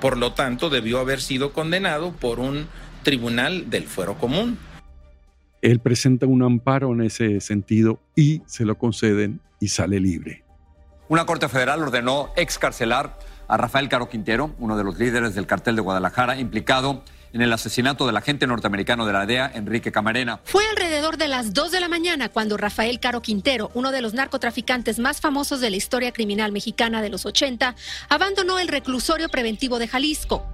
Por 0.00 0.16
lo 0.16 0.32
tanto, 0.32 0.70
debió 0.70 0.98
haber 0.98 1.20
sido 1.20 1.52
condenado 1.52 2.12
por 2.12 2.40
un 2.40 2.66
tribunal 3.02 3.70
del 3.70 3.84
fuero 3.84 4.16
común. 4.16 4.58
Él 5.62 5.78
presenta 5.80 6.26
un 6.26 6.42
amparo 6.42 6.92
en 6.92 7.02
ese 7.02 7.40
sentido 7.40 8.00
y 8.16 8.42
se 8.46 8.64
lo 8.64 8.78
conceden 8.78 9.40
y 9.60 9.68
sale 9.68 10.00
libre. 10.00 10.42
Una 11.08 11.26
corte 11.26 11.48
federal 11.48 11.82
ordenó 11.82 12.30
excarcelar 12.36 13.18
a 13.50 13.56
Rafael 13.56 13.88
Caro 13.88 14.08
Quintero, 14.08 14.54
uno 14.58 14.76
de 14.76 14.84
los 14.84 14.98
líderes 14.98 15.34
del 15.34 15.46
cartel 15.46 15.76
de 15.76 15.82
Guadalajara, 15.82 16.38
implicado 16.38 17.02
en 17.32 17.42
el 17.42 17.52
asesinato 17.52 18.06
del 18.06 18.16
agente 18.16 18.46
norteamericano 18.46 19.06
de 19.06 19.12
la 19.12 19.26
DEA, 19.26 19.50
Enrique 19.54 19.92
Camarena. 19.92 20.40
Fue 20.44 20.64
alrededor 20.70 21.16
de 21.16 21.28
las 21.28 21.52
2 21.52 21.70
de 21.70 21.80
la 21.80 21.88
mañana 21.88 22.28
cuando 22.28 22.56
Rafael 22.56 23.00
Caro 23.00 23.22
Quintero, 23.22 23.70
uno 23.74 23.92
de 23.92 24.02
los 24.02 24.14
narcotraficantes 24.14 24.98
más 24.98 25.20
famosos 25.20 25.60
de 25.60 25.70
la 25.70 25.76
historia 25.76 26.12
criminal 26.12 26.52
mexicana 26.52 27.02
de 27.02 27.10
los 27.10 27.26
80, 27.26 27.74
abandonó 28.08 28.58
el 28.58 28.68
reclusorio 28.68 29.28
preventivo 29.28 29.78
de 29.78 29.88
Jalisco. 29.88 30.44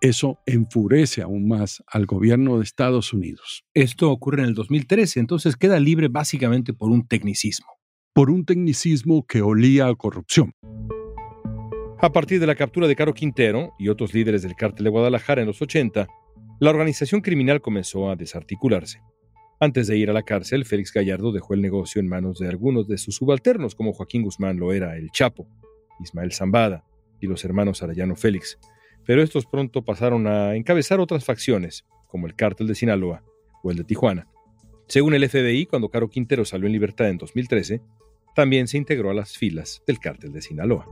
Eso 0.00 0.40
enfurece 0.46 1.22
aún 1.22 1.48
más 1.48 1.82
al 1.88 2.06
gobierno 2.06 2.58
de 2.58 2.64
Estados 2.64 3.12
Unidos. 3.12 3.64
Esto 3.74 4.10
ocurre 4.12 4.42
en 4.42 4.48
el 4.50 4.54
2013, 4.54 5.18
entonces 5.18 5.56
queda 5.56 5.80
libre 5.80 6.06
básicamente 6.08 6.72
por 6.72 6.90
un 6.90 7.06
tecnicismo. 7.06 7.66
Por 8.14 8.30
un 8.30 8.44
tecnicismo 8.44 9.26
que 9.26 9.42
olía 9.42 9.88
a 9.88 9.94
corrupción. 9.96 10.52
A 12.00 12.12
partir 12.12 12.38
de 12.38 12.46
la 12.46 12.54
captura 12.54 12.86
de 12.86 12.94
Caro 12.94 13.12
Quintero 13.12 13.74
y 13.76 13.88
otros 13.88 14.14
líderes 14.14 14.42
del 14.42 14.54
cártel 14.54 14.84
de 14.84 14.90
Guadalajara 14.90 15.40
en 15.40 15.48
los 15.48 15.60
80, 15.60 16.06
la 16.60 16.70
organización 16.70 17.22
criminal 17.22 17.60
comenzó 17.60 18.08
a 18.08 18.14
desarticularse. 18.14 19.02
Antes 19.58 19.88
de 19.88 19.98
ir 19.98 20.08
a 20.08 20.12
la 20.12 20.22
cárcel, 20.22 20.64
Félix 20.64 20.92
Gallardo 20.92 21.32
dejó 21.32 21.54
el 21.54 21.60
negocio 21.60 22.00
en 22.00 22.06
manos 22.06 22.38
de 22.38 22.46
algunos 22.46 22.86
de 22.86 22.98
sus 22.98 23.16
subalternos, 23.16 23.74
como 23.74 23.92
Joaquín 23.92 24.22
Guzmán 24.22 24.58
lo 24.58 24.72
era 24.72 24.96
el 24.96 25.10
Chapo, 25.10 25.48
Ismael 25.98 26.32
Zambada 26.32 26.84
y 27.20 27.26
los 27.26 27.44
hermanos 27.44 27.82
Arellano 27.82 28.14
Félix, 28.14 28.60
pero 29.04 29.20
estos 29.20 29.46
pronto 29.46 29.84
pasaron 29.84 30.28
a 30.28 30.54
encabezar 30.54 31.00
otras 31.00 31.24
facciones, 31.24 31.84
como 32.06 32.28
el 32.28 32.36
cártel 32.36 32.68
de 32.68 32.76
Sinaloa 32.76 33.24
o 33.64 33.72
el 33.72 33.76
de 33.76 33.82
Tijuana. 33.82 34.28
Según 34.86 35.14
el 35.14 35.28
FBI, 35.28 35.66
cuando 35.66 35.88
Caro 35.88 36.08
Quintero 36.08 36.44
salió 36.44 36.68
en 36.68 36.74
libertad 36.74 37.08
en 37.08 37.18
2013, 37.18 37.82
también 38.36 38.68
se 38.68 38.78
integró 38.78 39.10
a 39.10 39.14
las 39.14 39.36
filas 39.36 39.82
del 39.84 39.98
cártel 39.98 40.32
de 40.32 40.42
Sinaloa. 40.42 40.86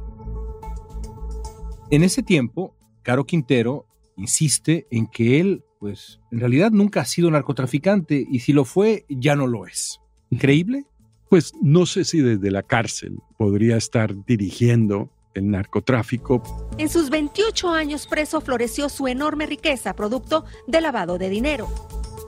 En 1.88 2.02
ese 2.02 2.23
tiempo, 2.23 2.75
Caro 3.02 3.25
Quintero 3.25 3.87
insiste 4.16 4.88
en 4.90 5.07
que 5.07 5.38
él, 5.38 5.62
pues, 5.78 6.21
en 6.33 6.40
realidad 6.40 6.73
nunca 6.73 7.02
ha 7.02 7.05
sido 7.05 7.31
narcotraficante 7.31 8.26
y 8.28 8.40
si 8.40 8.52
lo 8.52 8.64
fue, 8.64 9.05
ya 9.09 9.37
no 9.37 9.47
lo 9.47 9.66
es. 9.66 10.00
¿Increíble? 10.31 10.85
Pues 11.28 11.52
no 11.62 11.87
sé 11.87 12.05
si 12.05 12.21
desde 12.21 12.50
la 12.50 12.64
cárcel 12.64 13.19
podría 13.38 13.76
estar 13.76 14.25
dirigiendo 14.25 15.11
el 15.35 15.49
narcotráfico. 15.50 16.43
En 16.78 16.88
sus 16.88 17.09
28 17.09 17.71
años 17.71 18.09
preso 18.09 18.40
floreció 18.40 18.88
su 18.88 19.07
enorme 19.07 19.47
riqueza, 19.47 19.95
producto 19.95 20.45
de 20.66 20.81
lavado 20.81 21.19
de 21.19 21.31
dinero. 21.31 21.69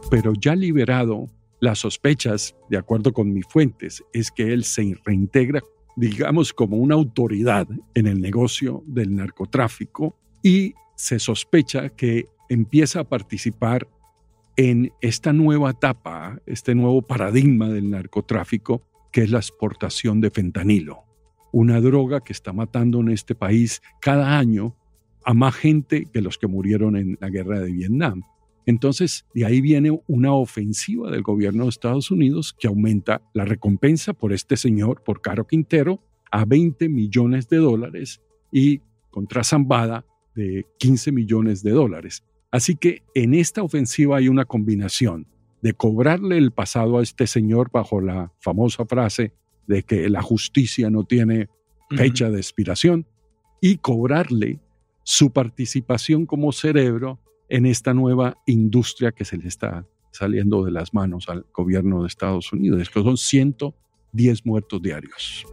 Pero 0.09 0.35
ya 0.35 0.55
liberado, 0.55 1.27
las 1.59 1.81
sospechas, 1.81 2.55
de 2.71 2.77
acuerdo 2.77 3.13
con 3.13 3.33
mis 3.33 3.47
fuentes, 3.47 4.05
es 4.13 4.31
que 4.31 4.53
él 4.53 4.63
se 4.63 4.97
reintegra, 5.05 5.63
digamos, 5.99 6.53
como 6.53 6.77
una 6.77 6.95
autoridad 6.95 7.69
en 7.95 8.07
el 8.07 8.21
negocio 8.21 8.83
del 8.87 9.15
narcotráfico 9.15 10.17
y 10.43 10.75
se 10.95 11.19
sospecha 11.19 11.91
que 11.91 12.27
empieza 12.49 13.01
a 13.01 13.05
participar 13.05 13.89
en 14.57 14.93
esta 15.01 15.33
nueva 15.33 15.71
etapa, 15.71 16.41
este 16.47 16.75
nuevo 16.75 17.03
paradigma 17.03 17.69
del 17.69 17.91
narcotráfico, 17.91 18.83
que 19.13 19.23
es 19.23 19.31
la 19.31 19.39
exportación 19.39 20.21
de 20.21 20.31
fentanilo 20.31 21.09
una 21.53 21.81
droga 21.81 22.21
que 22.21 22.33
está 22.33 22.53
matando 22.53 23.01
en 23.01 23.09
este 23.09 23.35
país 23.35 23.83
cada 24.01 24.39
año 24.39 24.77
a 25.25 25.35
más 25.35 25.55
gente 25.55 26.07
que 26.13 26.23
los 26.23 26.39
que 26.39 26.47
murieron 26.47 26.97
en 26.97 27.19
la 27.21 27.29
guerra 27.29 27.61
de 27.61 27.73
Vietnam. 27.73 28.23
Entonces, 28.69 29.25
de 29.33 29.47
ahí 29.47 29.63
viene 29.63 29.99
una 30.09 30.35
ofensiva 30.35 31.11
del 31.11 31.23
gobierno 31.23 31.65
de 31.65 31.71
Estados 31.71 32.11
Unidos 32.11 32.53
que 32.53 32.67
aumenta 32.67 33.23
la 33.33 33.47
recompensa 33.47 34.13
por 34.13 34.31
este 34.35 34.59
señor, 34.59 35.03
por 35.03 35.23
Caro 35.23 35.47
Quintero, 35.47 36.03
a 36.31 36.45
20 36.45 36.91
millones 36.91 37.49
de 37.49 37.57
dólares 37.57 38.21
y 38.53 38.83
contra 39.09 39.43
Zambada 39.43 40.05
de 40.35 40.67
15 40.79 41.13
millones 41.13 41.63
de 41.63 41.71
dólares. 41.71 42.25
Así 42.51 42.77
que 42.77 43.05
en 43.15 43.33
esta 43.33 43.63
ofensiva 43.63 44.19
hay 44.19 44.29
una 44.29 44.45
combinación 44.45 45.27
de 45.63 45.73
cobrarle 45.73 46.37
el 46.37 46.51
pasado 46.51 46.99
a 46.99 47.03
este 47.03 47.27
señor 47.27 47.71
bajo 47.73 48.03
la 48.03 48.35
famosa 48.39 48.85
frase 48.85 49.33
de 49.67 49.83
que 49.83 50.11
la 50.11 50.21
justicia 50.21 50.91
no 50.91 51.05
tiene 51.05 51.49
fecha 51.89 52.29
de 52.29 52.37
expiración 52.37 53.07
y 53.63 53.79
cobrarle 53.79 54.61
su 55.05 55.33
participación 55.33 56.27
como 56.27 56.53
cerebro 56.53 57.19
en 57.49 57.67
esta 57.67 57.95
nueva 57.95 58.39
industria 58.47 59.13
que 59.13 59.25
se 59.25 59.37
le 59.37 59.49
está 59.49 59.87
saliendo 60.11 60.65
de 60.65 60.71
las 60.71 60.95
manos 60.95 61.29
al 61.29 61.47
gobierno 61.53 62.03
de 62.03 62.09
Estados 62.09 62.53
Unidos, 62.53 62.89
que 62.91 63.03
son 63.03 63.17
110 63.17 64.47
muertos 64.47 64.83
diarios. 64.83 65.47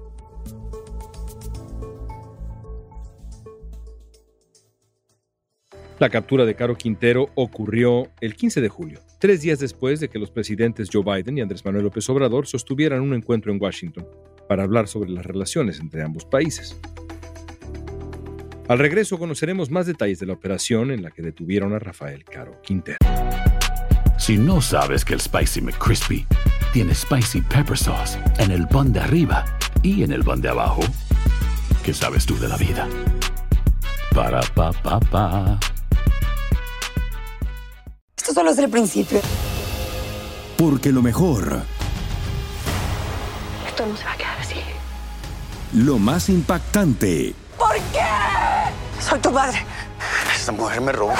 La 5.97 6.09
captura 6.09 6.43
de 6.43 6.55
Caro 6.55 6.75
Quintero 6.75 7.29
ocurrió 7.35 8.09
el 8.19 8.35
15 8.35 8.59
de 8.59 8.67
julio, 8.67 8.99
tres 9.17 9.41
días 9.41 9.59
después 9.59 10.01
de 10.01 10.09
que 10.09 10.19
los 10.19 10.29
presidentes 10.29 10.89
Joe 10.91 11.03
Biden 11.03 11.37
y 11.37 11.41
Andrés 11.41 11.63
Manuel 11.63 11.85
López 11.85 12.09
Obrador 12.09 12.47
sostuvieran 12.47 13.01
un 13.01 13.13
encuentro 13.13 13.53
en 13.53 13.61
Washington 13.61 14.05
para 14.49 14.63
hablar 14.63 14.89
sobre 14.89 15.09
las 15.09 15.25
relaciones 15.25 15.79
entre 15.79 16.03
ambos 16.03 16.25
países. 16.25 16.77
Al 18.67 18.79
regreso 18.79 19.19
conoceremos 19.19 19.69
más 19.69 19.85
detalles 19.85 20.17
de 20.19 20.25
la 20.25 20.33
operación 20.33 20.89
en 20.89 21.03
la 21.03 21.11
que 21.11 21.21
detuvieron 21.21 21.73
a 21.73 21.79
Rafael 21.79 22.25
Caro 22.25 22.59
Quintero. 22.63 22.97
Si 24.17 24.37
no 24.37 24.59
sabes 24.59 25.05
que 25.05 25.13
el 25.13 25.21
Spicy 25.21 25.61
McCrispy 25.61 26.25
tiene 26.73 26.95
Spicy 26.95 27.41
Pepper 27.41 27.77
Sauce 27.77 28.17
en 28.39 28.49
el 28.49 28.67
pan 28.67 28.91
de 28.91 29.01
arriba 29.01 29.45
y 29.83 30.01
en 30.03 30.11
el 30.11 30.23
pan 30.23 30.41
de 30.41 30.49
abajo, 30.49 30.81
¿qué 31.83 31.93
sabes 31.93 32.25
tú 32.25 32.39
de 32.39 32.47
la 32.47 32.57
vida? 32.57 32.87
Para, 34.15 34.41
pa, 34.41 34.71
pa, 34.71 34.99
pa. 34.99 35.59
Esto 38.17 38.33
solo 38.33 38.49
es 38.49 38.57
el 38.57 38.69
principio. 38.71 39.21
Porque 40.57 40.91
lo 40.91 41.03
mejor. 41.03 41.61
Esto 43.67 43.85
no 43.85 43.95
se 43.95 44.05
va 44.05 44.13
a 44.13 44.17
quedar 44.17 44.39
así. 44.39 44.55
Lo 45.73 45.99
más 45.99 46.29
impactante. 46.29 47.35
¿Por 47.57 47.75
qué? 47.91 48.44
Soy 49.07 49.19
tu 49.19 49.31
madre. 49.31 49.59
Esta 50.35 50.51
mujer 50.51 50.81
me 50.81 50.91
robó. 50.91 51.13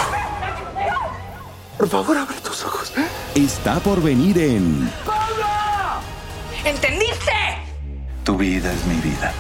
Por 1.78 1.88
favor, 1.88 2.18
abre 2.18 2.36
tus 2.44 2.66
ojos. 2.66 2.92
Está 3.36 3.80
por 3.80 4.02
venir 4.02 4.40
en 4.40 4.90
¡Pablo! 5.06 5.46
¿Entendiste? 6.66 7.32
Tu 8.24 8.36
vida 8.38 8.74
es 8.74 8.88
mi 8.88 8.96
vida. 8.96 9.32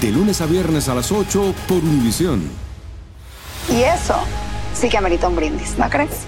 De 0.00 0.10
lunes 0.10 0.40
a 0.40 0.46
viernes 0.46 0.88
a 0.88 0.94
las 0.94 1.12
8 1.12 1.54
por 1.68 1.76
Univisión. 1.78 2.42
Y 3.68 3.82
eso 3.82 4.16
sí 4.72 4.88
que 4.88 4.96
amerita 4.96 5.28
un 5.28 5.36
brindis, 5.36 5.76
¿no 5.78 5.90
crees? 5.90 6.26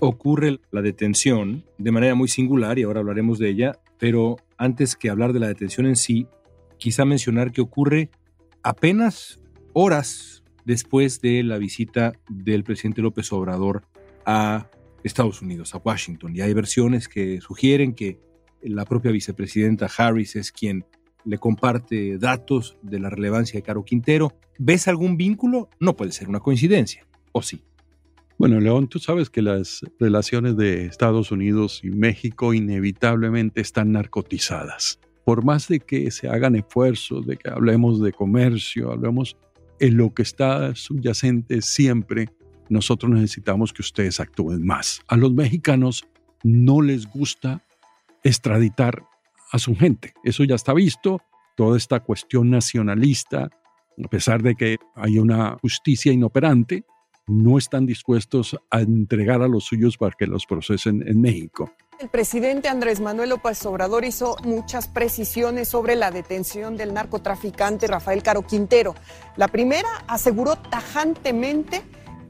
Ocurre 0.00 0.60
la 0.70 0.80
detención 0.80 1.66
de 1.76 1.92
manera 1.92 2.14
muy 2.14 2.28
singular 2.28 2.78
y 2.78 2.84
ahora 2.84 3.00
hablaremos 3.00 3.38
de 3.38 3.50
ella, 3.50 3.78
pero 3.98 4.36
antes 4.56 4.96
que 4.96 5.10
hablar 5.10 5.34
de 5.34 5.40
la 5.40 5.48
detención 5.48 5.86
en 5.86 5.96
sí, 5.96 6.26
quizá 6.78 7.04
mencionar 7.04 7.52
que 7.52 7.60
ocurre 7.60 8.10
apenas 8.64 9.38
horas 9.74 10.42
después 10.64 11.20
de 11.20 11.44
la 11.44 11.58
visita 11.58 12.14
del 12.28 12.64
presidente 12.64 13.02
López 13.02 13.32
Obrador 13.32 13.84
a 14.26 14.68
Estados 15.04 15.42
Unidos, 15.42 15.74
a 15.74 15.78
Washington. 15.78 16.34
Y 16.34 16.40
hay 16.40 16.54
versiones 16.54 17.06
que 17.06 17.40
sugieren 17.40 17.94
que 17.94 18.18
la 18.62 18.86
propia 18.86 19.12
vicepresidenta 19.12 19.88
Harris 19.96 20.34
es 20.36 20.50
quien 20.50 20.86
le 21.24 21.38
comparte 21.38 22.18
datos 22.18 22.76
de 22.82 22.98
la 22.98 23.10
relevancia 23.10 23.58
de 23.58 23.62
Caro 23.62 23.84
Quintero. 23.84 24.32
¿Ves 24.58 24.88
algún 24.88 25.16
vínculo? 25.16 25.68
No 25.78 25.94
puede 25.94 26.12
ser 26.12 26.28
una 26.28 26.40
coincidencia, 26.40 27.06
¿o 27.32 27.42
sí? 27.42 27.62
Bueno, 28.38 28.58
León, 28.60 28.88
tú 28.88 28.98
sabes 28.98 29.30
que 29.30 29.42
las 29.42 29.82
relaciones 30.00 30.56
de 30.56 30.86
Estados 30.86 31.30
Unidos 31.30 31.80
y 31.84 31.90
México 31.90 32.52
inevitablemente 32.52 33.60
están 33.60 33.92
narcotizadas. 33.92 34.98
Por 35.24 35.44
más 35.44 35.68
de 35.68 35.80
que 35.80 36.10
se 36.10 36.28
hagan 36.28 36.54
esfuerzos, 36.56 37.26
de 37.26 37.36
que 37.36 37.50
hablemos 37.50 38.00
de 38.00 38.12
comercio, 38.12 38.92
hablemos 38.92 39.36
en 39.80 39.96
lo 39.96 40.12
que 40.14 40.22
está 40.22 40.74
subyacente 40.74 41.62
siempre, 41.62 42.28
nosotros 42.68 43.10
necesitamos 43.12 43.72
que 43.72 43.82
ustedes 43.82 44.20
actúen 44.20 44.64
más. 44.64 45.00
A 45.08 45.16
los 45.16 45.32
mexicanos 45.32 46.06
no 46.42 46.80
les 46.80 47.06
gusta 47.06 47.64
extraditar 48.22 49.04
a 49.52 49.58
su 49.58 49.74
gente. 49.76 50.12
Eso 50.24 50.44
ya 50.44 50.54
está 50.54 50.72
visto. 50.72 51.20
Toda 51.56 51.76
esta 51.76 52.00
cuestión 52.00 52.50
nacionalista, 52.50 53.50
a 54.02 54.08
pesar 54.08 54.42
de 54.42 54.54
que 54.54 54.78
hay 54.96 55.18
una 55.18 55.56
justicia 55.60 56.12
inoperante, 56.12 56.84
no 57.26 57.58
están 57.58 57.86
dispuestos 57.86 58.56
a 58.70 58.80
entregar 58.80 59.40
a 59.42 59.48
los 59.48 59.64
suyos 59.64 59.96
para 59.96 60.14
que 60.18 60.26
los 60.26 60.46
procesen 60.46 61.06
en 61.06 61.20
México. 61.20 61.72
El 62.04 62.10
presidente 62.10 62.68
Andrés 62.68 63.00
Manuel 63.00 63.30
López 63.30 63.64
Obrador 63.64 64.04
hizo 64.04 64.36
muchas 64.44 64.88
precisiones 64.88 65.68
sobre 65.68 65.96
la 65.96 66.10
detención 66.10 66.76
del 66.76 66.92
narcotraficante 66.92 67.86
Rafael 67.86 68.22
Caro 68.22 68.42
Quintero. 68.42 68.94
La 69.38 69.48
primera 69.48 69.88
aseguró 70.06 70.56
tajantemente 70.56 71.80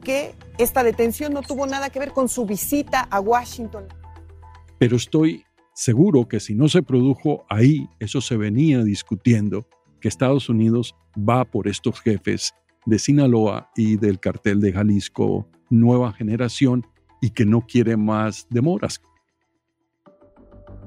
que 0.04 0.36
esta 0.58 0.84
detención 0.84 1.32
no 1.32 1.42
tuvo 1.42 1.66
nada 1.66 1.90
que 1.90 1.98
ver 1.98 2.12
con 2.12 2.28
su 2.28 2.46
visita 2.46 3.00
a 3.00 3.18
Washington. 3.18 3.88
Pero 4.78 4.94
estoy 4.94 5.42
seguro 5.74 6.28
que 6.28 6.38
si 6.38 6.54
no 6.54 6.68
se 6.68 6.84
produjo 6.84 7.44
ahí, 7.48 7.88
eso 7.98 8.20
se 8.20 8.36
venía 8.36 8.84
discutiendo, 8.84 9.66
que 10.00 10.06
Estados 10.06 10.48
Unidos 10.48 10.94
va 11.18 11.44
por 11.44 11.66
estos 11.66 12.00
jefes 12.00 12.54
de 12.86 13.00
Sinaloa 13.00 13.72
y 13.74 13.96
del 13.96 14.20
cartel 14.20 14.60
de 14.60 14.72
Jalisco 14.72 15.48
Nueva 15.68 16.12
Generación 16.12 16.86
y 17.20 17.30
que 17.30 17.44
no 17.44 17.62
quiere 17.66 17.96
más 17.96 18.46
demoras. 18.50 19.00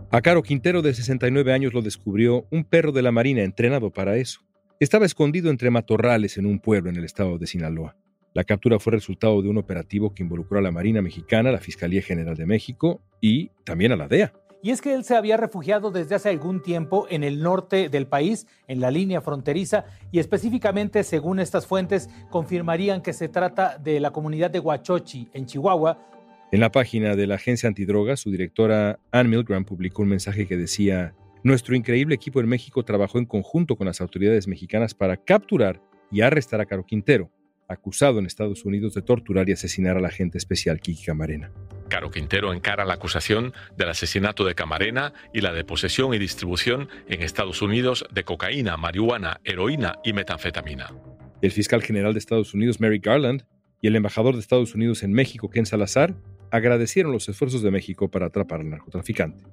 A 0.10 0.22
Caro 0.22 0.42
Quintero, 0.42 0.82
de 0.82 0.94
69 0.94 1.52
años, 1.52 1.74
lo 1.74 1.82
descubrió 1.82 2.48
un 2.50 2.64
perro 2.64 2.94
de 2.94 3.02
la 3.02 3.12
Marina 3.12 3.44
entrenado 3.44 3.92
para 3.92 4.16
eso. 4.16 4.40
Estaba 4.80 5.06
escondido 5.06 5.50
entre 5.50 5.70
matorrales 5.70 6.38
en 6.38 6.46
un 6.46 6.60
pueblo 6.60 6.90
en 6.90 6.96
el 6.96 7.04
estado 7.04 7.38
de 7.38 7.46
Sinaloa. 7.46 7.98
La 8.34 8.46
captura 8.46 8.80
fue 8.80 8.94
resultado 8.94 9.41
de 9.41 9.50
un 9.50 9.58
operativo 9.58 10.13
que 10.13 10.24
involucró 10.24 10.60
a 10.60 10.62
la 10.62 10.72
Marina 10.72 11.02
Mexicana, 11.02 11.52
la 11.52 11.60
Fiscalía 11.60 12.02
General 12.02 12.38
de 12.38 12.46
México 12.46 13.02
y 13.20 13.50
también 13.65 13.91
a 13.91 13.98
la 13.98 14.08
DEA. 14.08 14.32
Y 14.63 14.72
es 14.72 14.82
que 14.82 14.93
él 14.93 15.04
se 15.04 15.15
había 15.15 15.36
refugiado 15.36 15.91
desde 15.91 16.15
hace 16.15 16.30
algún 16.30 16.62
tiempo 16.62 17.06
en 17.10 17.26
el 17.26 17.43
norte 17.43 17.89
del 17.89 18.08
país, 18.08 18.48
en 18.67 18.80
la 18.80 18.91
línea 18.91 19.20
fronteriza, 19.20 19.86
y 20.12 20.20
específicamente, 20.20 21.04
según 21.04 21.39
estas 21.39 21.67
fuentes, 21.67 22.10
confirmarían 22.30 23.02
que 23.02 23.12
se 23.12 23.28
trata 23.28 23.78
de 23.78 24.00
la 24.00 24.12
comunidad 24.12 24.52
de 24.52 24.60
Huachochi, 24.60 25.30
en 25.34 25.46
Chihuahua. 25.46 25.98
En 26.49 26.62
la 26.62 26.71
página 26.71 27.17
de 27.17 27.27
la 27.27 27.36
agencia 27.36 27.67
antidrogas, 27.67 28.21
su 28.21 28.31
directora 28.31 28.99
Ann 29.12 29.29
Milgram 29.29 29.65
publicó 29.65 30.03
un 30.03 30.07
mensaje 30.07 30.47
que 30.47 30.55
decía, 30.55 31.13
Nuestro 31.43 31.75
increíble 31.75 32.15
equipo 32.15 32.39
en 32.39 32.47
México 32.47 32.86
trabajó 32.86 33.19
en 33.19 33.25
conjunto 33.25 33.75
con 33.75 33.86
las 33.86 33.99
autoridades 33.99 34.47
mexicanas 34.47 34.93
para 34.93 35.17
capturar 35.17 35.81
y 36.10 36.21
arrestar 36.21 36.62
a 36.62 36.65
Caro 36.65 36.86
Quintero, 36.86 37.31
acusado 37.67 38.19
en 38.19 38.25
Estados 38.25 38.63
Unidos 38.63 38.93
de 38.93 39.01
torturar 39.01 39.49
y 39.49 39.51
asesinar 39.51 39.97
al 39.97 40.05
agente 40.05 40.38
especial 40.38 40.79
Kiki 40.79 41.03
Camarena. 41.03 41.51
Caro 41.89 42.12
Quintero 42.12 42.53
encara 42.53 42.86
la 42.86 42.93
acusación 42.93 43.51
del 43.75 43.89
asesinato 43.89 44.45
de 44.45 44.55
Camarena 44.55 45.12
y 45.33 45.41
la 45.41 45.51
de 45.51 45.65
posesión 45.65 46.13
y 46.13 46.17
distribución 46.17 46.88
en 47.10 47.23
Estados 47.23 47.62
Unidos 47.62 48.05
de 48.13 48.23
cocaína, 48.23 48.77
marihuana, 48.77 49.41
heroína 49.43 49.99
y 50.01 50.13
metanfetamina. 50.13 50.93
El 51.41 51.51
fiscal 51.51 51.83
general 51.83 52.13
de 52.13 52.19
Estados 52.19 52.53
Unidos, 52.53 52.79
Mary 52.79 52.99
Garland, 52.99 53.43
y 53.81 53.88
el 53.88 53.95
embajador 53.95 54.33
de 54.33 54.41
Estados 54.41 54.73
Unidos 54.75 55.03
en 55.03 55.13
México, 55.13 55.49
Ken 55.49 55.65
Salazar, 55.65 56.15
agradecieron 56.51 57.12
los 57.12 57.27
esfuerzos 57.29 57.62
de 57.62 57.71
México 57.71 58.10
para 58.10 58.27
atrapar 58.27 58.62
al 58.62 58.69
narcotraficante. 58.69 59.43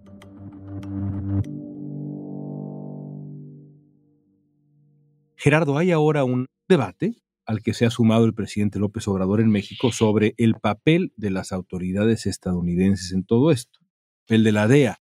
Gerardo, 5.36 5.76
hay 5.76 5.90
ahora 5.90 6.24
un 6.24 6.46
debate 6.68 7.16
al 7.46 7.62
que 7.62 7.74
se 7.74 7.84
ha 7.84 7.90
sumado 7.90 8.24
el 8.24 8.34
presidente 8.34 8.78
López 8.78 9.06
Obrador 9.08 9.40
en 9.40 9.50
México 9.50 9.92
sobre 9.92 10.34
el 10.38 10.54
papel 10.54 11.12
de 11.16 11.30
las 11.30 11.52
autoridades 11.52 12.26
estadounidenses 12.26 13.12
en 13.12 13.24
todo 13.24 13.50
esto. 13.50 13.80
El 14.26 14.44
de 14.44 14.52
la 14.52 14.68
DEA. 14.68 14.98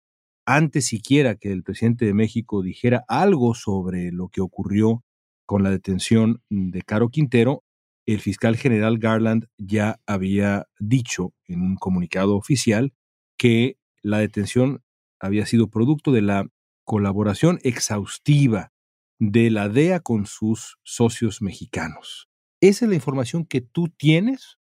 Antes 0.45 0.87
siquiera 0.87 1.35
que 1.35 1.51
el 1.51 1.61
presidente 1.61 2.05
de 2.05 2.15
México 2.15 2.63
dijera 2.63 3.05
algo 3.07 3.53
sobre 3.53 4.11
lo 4.11 4.29
que 4.29 4.41
ocurrió 4.41 5.03
con 5.45 5.61
la 5.61 5.69
detención 5.69 6.41
de 6.49 6.81
Caro 6.81 7.09
Quintero, 7.09 7.63
el 8.05 8.19
fiscal 8.19 8.57
general 8.57 8.97
Garland 8.97 9.47
ya 9.57 9.99
había 10.05 10.67
dicho 10.79 11.33
en 11.47 11.61
un 11.61 11.75
comunicado 11.75 12.35
oficial 12.35 12.93
que 13.37 13.77
la 14.01 14.19
detención 14.19 14.83
había 15.19 15.45
sido 15.45 15.69
producto 15.69 16.11
de 16.11 16.21
la 16.21 16.47
colaboración 16.83 17.59
exhaustiva 17.63 18.73
de 19.19 19.51
la 19.51 19.69
DEA 19.69 19.99
con 19.99 20.25
sus 20.25 20.77
socios 20.83 21.41
mexicanos. 21.41 22.27
¿Esa 22.59 22.85
es 22.85 22.89
la 22.89 22.95
información 22.95 23.45
que 23.45 23.61
tú 23.61 23.87
tienes? 23.89 24.57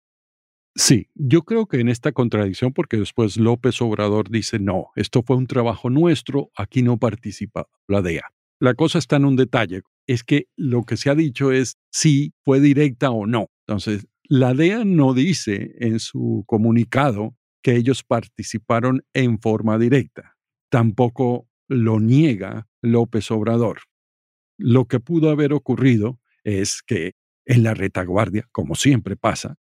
Sí, 0.74 1.08
yo 1.14 1.42
creo 1.42 1.66
que 1.66 1.80
en 1.80 1.88
esta 1.88 2.12
contradicción, 2.12 2.72
porque 2.72 2.98
después 2.98 3.38
López 3.38 3.80
Obrador 3.80 4.28
dice, 4.30 4.58
no, 4.58 4.88
esto 4.94 5.22
fue 5.22 5.36
un 5.36 5.46
trabajo 5.46 5.88
nuestro, 5.88 6.50
aquí 6.54 6.82
no 6.82 6.98
participa 6.98 7.66
la 7.86 8.02
DEA. 8.02 8.24
La 8.60 8.74
cosa 8.74 8.98
está 8.98 9.16
en 9.16 9.24
un 9.24 9.36
detalle, 9.36 9.82
es 10.06 10.24
que 10.24 10.48
lo 10.56 10.84
que 10.84 10.96
se 10.96 11.10
ha 11.10 11.14
dicho 11.14 11.52
es 11.52 11.76
si 11.90 12.32
fue 12.44 12.60
directa 12.60 13.10
o 13.10 13.26
no. 13.26 13.48
Entonces, 13.66 14.06
la 14.28 14.54
DEA 14.54 14.84
no 14.84 15.14
dice 15.14 15.74
en 15.78 16.00
su 16.00 16.44
comunicado 16.46 17.36
que 17.62 17.76
ellos 17.76 18.02
participaron 18.04 19.04
en 19.12 19.40
forma 19.40 19.78
directa. 19.78 20.36
Tampoco 20.70 21.48
lo 21.68 22.00
niega 22.00 22.68
López 22.82 23.30
Obrador. 23.30 23.80
Lo 24.58 24.86
que 24.86 25.00
pudo 25.00 25.30
haber 25.30 25.52
ocurrido 25.52 26.20
es 26.44 26.82
que 26.82 27.14
en 27.44 27.62
la 27.62 27.74
retaguardia, 27.74 28.48
como 28.52 28.74
siempre 28.74 29.16
pasa, 29.16 29.56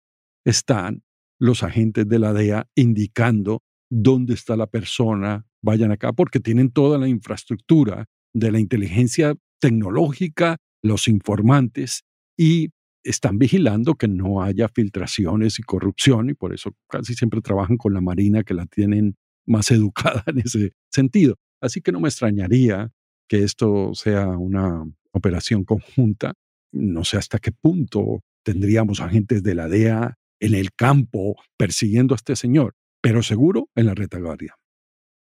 están 0.45 1.03
los 1.39 1.63
agentes 1.63 2.09
de 2.09 2.19
la 2.19 2.33
DEA 2.33 2.69
indicando 2.75 3.63
dónde 3.91 4.35
está 4.35 4.57
la 4.57 4.67
persona, 4.67 5.47
vayan 5.63 5.93
acá, 5.93 6.13
porque 6.13 6.41
tienen 6.41 6.71
toda 6.71 6.99
la 6.99 7.09
infraestructura 7.09 8.07
de 8.33 8.51
la 8.51 8.61
inteligencia 8.61 9.35
tecnológica, 9.64 10.59
los 10.83 11.09
informantes, 11.09 12.05
y 12.37 12.70
están 13.03 13.38
vigilando 13.38 13.94
que 13.94 14.09
no 14.09 14.42
haya 14.42 14.68
filtraciones 14.68 15.59
y 15.59 15.62
corrupción, 15.62 16.31
y 16.31 16.35
por 16.35 16.53
eso 16.53 16.74
casi 16.88 17.14
siempre 17.14 17.40
trabajan 17.40 17.77
con 17.77 17.94
la 17.94 18.00
Marina, 18.00 18.42
que 18.42 18.55
la 18.55 18.66
tienen 18.66 19.16
más 19.46 19.70
educada 19.70 20.22
en 20.27 20.40
ese 20.40 20.72
sentido. 20.90 21.37
Así 21.61 21.81
que 21.81 21.92
no 21.92 22.00
me 22.00 22.09
extrañaría 22.09 22.92
que 23.29 23.42
esto 23.42 23.94
sea 23.94 24.29
una 24.29 24.85
operación 25.12 25.64
conjunta 25.64 26.35
no 26.74 27.05
sé 27.05 27.16
hasta 27.16 27.38
qué 27.38 27.53
punto 27.53 28.24
tendríamos 28.42 29.00
agentes 29.00 29.42
de 29.44 29.55
la 29.55 29.68
DEA 29.68 30.18
en 30.40 30.55
el 30.55 30.72
campo 30.74 31.37
persiguiendo 31.57 32.14
a 32.14 32.16
este 32.16 32.35
señor, 32.35 32.74
pero 33.00 33.22
seguro 33.22 33.68
en 33.77 33.87
la 33.87 33.94
retaguardia. 33.94 34.57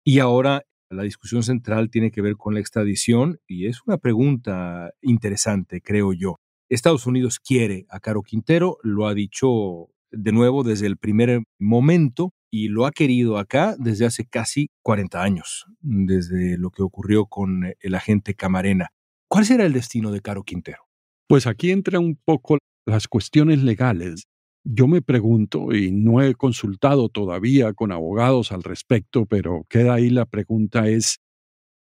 Y 0.03 0.19
ahora 0.19 0.63
la 0.95 1.03
discusión 1.03 1.43
central 1.43 1.89
tiene 1.89 2.11
que 2.11 2.21
ver 2.21 2.35
con 2.35 2.53
la 2.53 2.59
extradición 2.59 3.39
y 3.47 3.67
es 3.67 3.81
una 3.85 3.97
pregunta 3.97 4.91
interesante, 5.01 5.81
creo 5.81 6.13
yo. 6.13 6.37
Estados 6.69 7.05
Unidos 7.05 7.39
quiere 7.39 7.85
a 7.89 7.99
Caro 7.99 8.23
Quintero, 8.23 8.77
lo 8.81 9.07
ha 9.07 9.13
dicho 9.13 9.89
de 10.11 10.31
nuevo 10.31 10.63
desde 10.63 10.87
el 10.87 10.97
primer 10.97 11.43
momento 11.59 12.31
y 12.49 12.69
lo 12.69 12.85
ha 12.85 12.91
querido 12.91 13.37
acá 13.37 13.75
desde 13.77 14.05
hace 14.05 14.25
casi 14.25 14.69
40 14.81 15.21
años, 15.21 15.65
desde 15.81 16.57
lo 16.57 16.71
que 16.71 16.83
ocurrió 16.83 17.25
con 17.25 17.73
el 17.79 17.95
agente 17.95 18.33
Camarena. 18.33 18.89
¿Cuál 19.27 19.45
será 19.45 19.65
el 19.65 19.73
destino 19.73 20.11
de 20.11 20.21
Caro 20.21 20.43
Quintero? 20.43 20.83
Pues 21.27 21.47
aquí 21.47 21.71
entra 21.71 21.99
un 21.99 22.17
poco 22.23 22.57
las 22.85 23.07
cuestiones 23.07 23.61
legales. 23.61 24.23
Yo 24.67 24.87
me 24.87 25.03
pregunto, 25.03 25.73
y 25.75 25.91
no 25.91 26.23
he 26.23 26.33
consultado 26.33 27.09
todavía 27.09 27.73
con 27.73 27.91
abogados 27.91 28.51
al 28.51 28.63
respecto, 28.63 29.27
pero 29.27 29.63
queda 29.69 29.93
ahí 29.93 30.09
la 30.09 30.25
pregunta 30.25 30.87
es, 30.89 31.19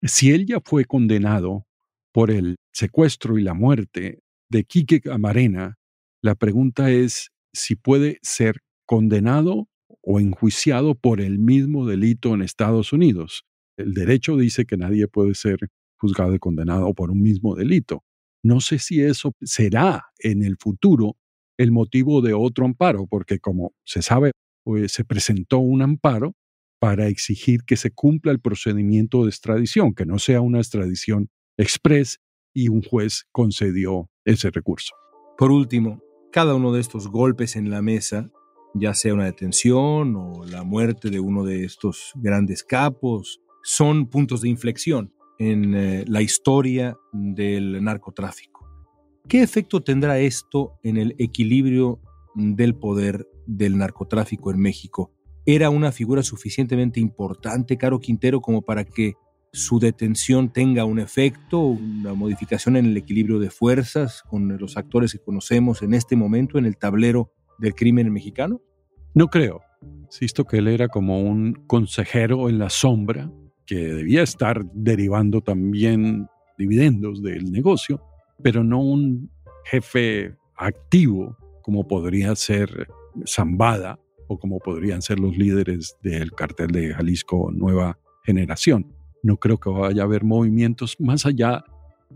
si 0.04 0.32
él 0.32 0.46
ya 0.46 0.60
fue 0.60 0.84
condenado 0.84 1.66
por 2.14 2.32
el 2.32 2.58
secuestro 2.74 3.38
y 3.38 3.44
la 3.44 3.54
muerte 3.54 4.20
de 4.50 4.66
Quique 4.66 5.00
Camarena, 5.00 5.76
la 6.22 6.36
pregunta 6.36 6.92
es 6.92 7.30
si 7.54 7.78
puede 7.78 8.20
ser 8.22 8.58
condenado 8.86 9.70
o 10.02 10.20
enjuiciado 10.20 10.96
por 10.96 11.22
el 11.22 11.40
mismo 11.40 11.88
delito 11.88 12.34
en 12.34 12.42
Estados 12.42 12.92
Unidos. 12.92 13.46
El 13.78 13.94
derecho 13.94 14.36
dice 14.36 14.66
que 14.66 14.76
nadie 14.76 15.08
puede 15.08 15.34
ser 15.34 15.60
juzgado 15.98 16.36
y 16.36 16.40
condenado 16.40 16.94
por 16.94 17.10
un 17.10 17.22
mismo 17.22 17.56
delito. 17.56 18.04
No 18.44 18.60
sé 18.60 18.80
si 18.80 19.02
eso 19.02 19.34
será 19.42 20.08
en 20.20 20.44
el 20.44 20.58
futuro 20.58 21.16
el 21.58 21.72
motivo 21.72 22.22
de 22.22 22.34
otro 22.34 22.65
amparo, 22.65 23.08
porque 23.08 23.39
como 23.39 23.74
se 23.86 24.02
sabe, 24.02 24.32
pues, 24.63 24.91
se 24.91 25.06
presentó 25.06 25.60
un 25.60 25.82
amparo 25.82 26.34
para 26.80 27.08
exigir 27.08 27.63
que 27.65 27.78
se 27.78 27.91
cumpla 27.91 28.32
el 28.32 28.39
procedimiento 28.39 29.24
de 29.24 29.30
extradición, 29.30 29.94
que 29.94 30.06
no 30.06 30.20
sea 30.20 30.41
una 30.41 30.60
extradición 30.60 31.30
express 31.58 32.20
y 32.54 32.68
un 32.70 32.82
juez 32.82 33.26
concedió 33.32 34.10
ese 34.26 34.52
recurso. 34.52 34.94
Por 35.38 35.52
último, 35.52 36.02
cada 36.32 36.56
uno 36.56 36.72
de 36.74 36.82
estos 36.82 37.08
golpes 37.08 37.56
en 37.56 37.70
la 37.70 37.82
mesa, 37.82 38.32
ya 38.74 38.94
sea 38.94 39.13
una 39.13 39.26
detención 39.26 40.15
o 40.15 40.46
la 40.46 40.63
muerte 40.63 41.10
de 41.10 41.20
uno 41.20 41.44
de 41.44 41.63
estos 41.63 42.12
grandes 42.15 42.63
capos, 42.63 43.41
son 43.63 44.08
puntos 44.08 44.41
de 44.41 44.50
inflexión 44.50 45.13
en 45.39 45.76
eh, 45.76 46.06
la 46.08 46.22
historia 46.22 46.98
del 47.12 47.84
narcotráfico. 47.84 48.55
¿Qué 49.28 49.42
efecto 49.42 49.82
tendrá 49.82 50.20
esto 50.20 50.78
en 50.84 50.98
el 50.98 51.16
equilibrio 51.18 52.00
del 52.36 52.76
poder 52.76 53.28
del 53.48 53.76
narcotráfico 53.76 54.52
en 54.52 54.60
México? 54.60 55.12
¿Era 55.48 55.72
una 55.72 55.92
figura 55.92 56.22
suficientemente 56.22 57.00
importante, 57.00 57.78
Caro 57.78 58.00
Quintero, 58.00 58.40
como 58.40 58.62
para 58.62 58.86
que 58.86 59.14
su 59.52 59.80
detención 59.80 60.54
tenga 60.54 60.86
un 60.86 61.00
efecto, 61.00 61.60
una 61.60 62.14
modificación 62.14 62.78
en 62.78 62.86
el 62.86 62.98
equilibrio 62.98 63.40
de 63.40 63.50
fuerzas 63.50 64.22
con 64.30 64.60
los 64.60 64.78
actores 64.78 65.14
que 65.14 65.20
conocemos 65.20 65.82
en 65.82 65.96
este 65.96 66.16
momento 66.16 66.60
en 66.60 66.66
el 66.66 66.78
tablero 66.78 67.32
del 67.58 67.74
crimen 67.74 68.14
mexicano? 68.14 68.62
No 69.16 69.28
creo. 69.30 69.62
Insisto 70.04 70.46
que 70.46 70.58
él 70.58 70.68
era 70.68 70.88
como 70.88 71.20
un 71.20 71.54
consejero 71.66 72.48
en 72.48 72.60
la 72.60 72.70
sombra 72.70 73.32
que 73.66 73.76
debía 73.76 74.22
estar 74.22 74.64
derivando 74.74 75.42
también 75.42 76.28
dividendos 76.60 77.24
del 77.24 77.52
negocio, 77.52 78.04
pero 78.41 78.63
no 78.63 78.82
un 78.82 79.32
jefe 79.65 80.36
activo 80.56 81.38
como 81.62 81.88
podría 81.88 82.36
ser 82.36 82.88
Zambada 83.26 84.00
o 84.28 84.39
como 84.39 84.60
podrían 84.60 85.02
ser 85.02 85.19
los 85.19 85.38
líderes 85.38 85.98
del 86.02 86.32
cartel 86.32 86.67
de 86.67 86.93
Jalisco 86.93 87.52
Nueva 87.52 87.98
Generación. 88.24 88.93
No 89.24 89.38
creo 89.38 89.60
que 89.60 89.69
vaya 89.69 90.02
a 90.02 90.06
haber 90.06 90.24
movimientos 90.24 90.98
más 91.00 91.26
allá 91.26 91.63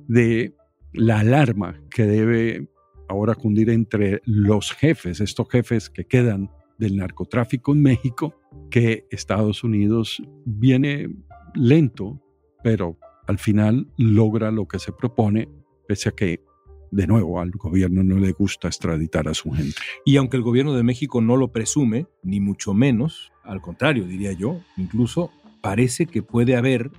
de 0.07 0.55
la 0.93 1.19
alarma 1.19 1.81
que 1.89 2.03
debe 2.03 2.69
ahora 3.07 3.35
cundir 3.35 3.69
entre 3.69 4.21
los 4.25 4.71
jefes, 4.71 5.19
estos 5.19 5.49
jefes 5.49 5.89
que 5.89 6.05
quedan 6.05 6.51
del 6.77 6.95
narcotráfico 6.95 7.73
en 7.73 7.81
México, 7.81 8.35
que 8.69 9.07
Estados 9.11 9.63
Unidos 9.63 10.21
viene 10.45 11.09
lento, 11.55 12.21
pero 12.63 12.97
al 13.27 13.37
final 13.37 13.87
logra 13.97 14.51
lo 14.51 14.67
que 14.67 14.79
se 14.79 14.93
propone, 14.93 15.49
pese 15.89 16.09
a 16.09 16.11
que, 16.11 16.43
de 16.91 17.07
nuevo, 17.07 17.41
al 17.41 17.49
gobierno 17.49 18.03
no 18.03 18.19
le 18.19 18.31
gusta 18.31 18.67
extraditar 18.67 19.27
a 19.27 19.33
su 19.33 19.49
gente. 19.49 19.75
Y 20.05 20.17
aunque 20.17 20.37
el 20.37 20.43
gobierno 20.43 20.75
de 20.75 20.83
México 20.83 21.19
no 21.19 21.35
lo 21.35 21.51
presume, 21.51 22.05
ni 22.21 22.39
mucho 22.39 22.75
menos, 22.75 23.31
al 23.43 23.59
contrario, 23.59 24.05
diría 24.05 24.31
yo, 24.33 24.61
incluso 24.77 25.31
parece 25.61 26.05
que 26.05 26.21
puede 26.21 26.55
haber, 26.55 26.91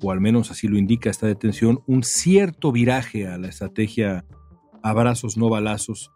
o 0.00 0.12
al 0.12 0.22
menos 0.22 0.50
así 0.50 0.66
lo 0.66 0.78
indica 0.78 1.10
esta 1.10 1.26
detención, 1.26 1.80
un 1.86 2.04
cierto 2.04 2.72
viraje 2.72 3.28
a 3.28 3.36
la 3.36 3.48
estrategia 3.48 4.24
abrazos 4.82 5.36
no 5.36 5.50
balazos. 5.50 6.10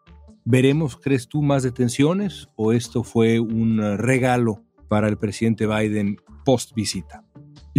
¿Veremos, 0.46 0.96
crees 0.96 1.28
tú, 1.28 1.42
más 1.42 1.64
detenciones 1.64 2.48
o 2.56 2.72
esto 2.72 3.04
fue 3.04 3.40
un 3.40 3.98
regalo 3.98 4.64
para 4.88 5.08
el 5.08 5.18
presidente 5.18 5.66
Biden 5.66 6.16
post 6.46 6.74
visita? 6.74 7.26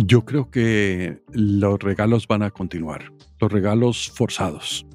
Yo 0.05 0.25
creo 0.25 0.51
que 0.51 1.23
los 1.33 1.79
regalos 1.79 2.27
van 2.27 2.43
a 2.43 2.51
continuar, 2.51 3.11
los 3.39 3.51
regalos 3.51 4.11
forzados. 4.13 4.85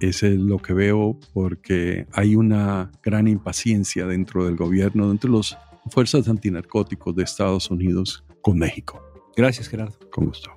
Ese 0.00 0.28
es 0.28 0.38
lo 0.38 0.56
que 0.56 0.72
veo 0.72 1.20
porque 1.34 2.06
hay 2.12 2.36
una 2.36 2.90
gran 3.02 3.28
impaciencia 3.28 4.06
dentro 4.06 4.46
del 4.46 4.56
gobierno, 4.56 5.10
dentro 5.10 5.30
de 5.30 5.36
las 5.36 5.58
fuerzas 5.90 6.26
antinarcóticos 6.26 7.14
de 7.14 7.24
Estados 7.24 7.70
Unidos 7.70 8.24
con 8.40 8.58
México. 8.58 9.02
Gracias, 9.36 9.68
Gerardo. 9.68 9.98
Con 10.10 10.24
gusto. 10.24 10.50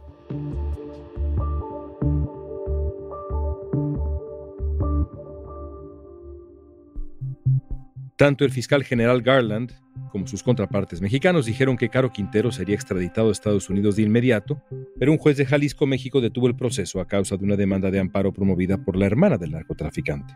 Tanto 8.15 8.45
el 8.45 8.51
fiscal 8.51 8.85
general 8.85 9.21
Garland 9.21 9.73
como 10.09 10.27
sus 10.27 10.43
contrapartes 10.43 11.01
mexicanos 11.01 11.45
dijeron 11.45 11.77
que 11.77 11.89
Caro 11.89 12.11
Quintero 12.11 12.51
sería 12.51 12.75
extraditado 12.75 13.29
a 13.29 13.31
Estados 13.31 13.69
Unidos 13.69 13.95
de 13.95 14.03
inmediato, 14.03 14.61
pero 14.97 15.11
un 15.11 15.17
juez 15.17 15.37
de 15.37 15.45
Jalisco, 15.45 15.85
México, 15.85 16.21
detuvo 16.21 16.47
el 16.47 16.55
proceso 16.55 16.99
a 16.99 17.07
causa 17.07 17.37
de 17.37 17.45
una 17.45 17.55
demanda 17.55 17.91
de 17.91 17.99
amparo 17.99 18.33
promovida 18.33 18.77
por 18.83 18.95
la 18.95 19.05
hermana 19.05 19.37
del 19.37 19.51
narcotraficante. 19.51 20.33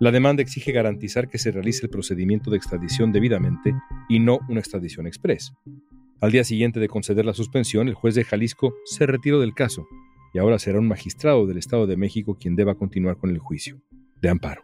La 0.00 0.10
demanda 0.10 0.42
exige 0.42 0.72
garantizar 0.72 1.28
que 1.28 1.38
se 1.38 1.52
realice 1.52 1.86
el 1.86 1.90
procedimiento 1.90 2.50
de 2.50 2.56
extradición 2.56 3.12
debidamente 3.12 3.74
y 4.08 4.18
no 4.18 4.40
una 4.48 4.60
extradición 4.60 5.06
express. 5.06 5.52
Al 6.20 6.32
día 6.32 6.44
siguiente 6.44 6.80
de 6.80 6.88
conceder 6.88 7.24
la 7.24 7.34
suspensión, 7.34 7.88
el 7.88 7.94
juez 7.94 8.14
de 8.14 8.24
Jalisco 8.24 8.74
se 8.84 9.06
retiró 9.06 9.40
del 9.40 9.54
caso 9.54 9.86
y 10.32 10.38
ahora 10.38 10.58
será 10.58 10.80
un 10.80 10.88
magistrado 10.88 11.46
del 11.46 11.58
Estado 11.58 11.86
de 11.86 11.96
México 11.96 12.36
quien 12.38 12.56
deba 12.56 12.74
continuar 12.74 13.18
con 13.18 13.30
el 13.30 13.38
juicio 13.38 13.80
de 14.20 14.30
amparo. 14.30 14.62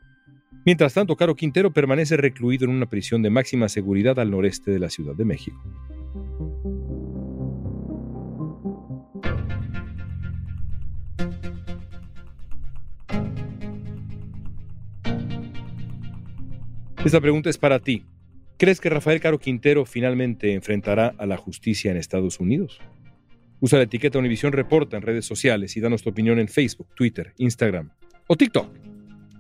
Mientras 0.65 0.95
tanto, 0.95 1.17
Caro 1.17 1.35
Quintero 1.35 1.73
permanece 1.73 2.17
recluido 2.17 2.65
en 2.67 2.71
una 2.71 2.87
prisión 2.87 3.23
de 3.23 3.31
máxima 3.31 3.69
seguridad 3.69 4.19
al 4.19 4.31
noreste 4.31 4.71
de 4.71 4.79
la 4.79 4.91
Ciudad 4.91 5.15
de 5.15 5.25
México. 5.25 5.63
Esta 17.03 17.21
pregunta 17.21 17.49
es 17.49 17.57
para 17.57 17.79
ti. 17.79 18.05
¿Crees 18.59 18.79
que 18.79 18.91
Rafael 18.91 19.21
Caro 19.21 19.39
Quintero 19.39 19.87
finalmente 19.87 20.53
enfrentará 20.53 21.15
a 21.17 21.25
la 21.25 21.39
justicia 21.39 21.91
en 21.91 21.97
Estados 21.97 22.39
Unidos? 22.41 22.79
Usa 23.59 23.79
la 23.79 23.85
etiqueta 23.85 24.19
Univisión 24.19 24.53
Reporta 24.53 24.99
en 24.99 25.03
redes 25.03 25.25
sociales 25.25 25.79
y 25.79 25.81
danos 25.81 26.03
tu 26.03 26.11
opinión 26.11 26.39
en 26.39 26.49
Facebook, 26.49 26.89
Twitter, 26.95 27.33
Instagram 27.39 27.91
o 28.27 28.37
TikTok. 28.37 28.90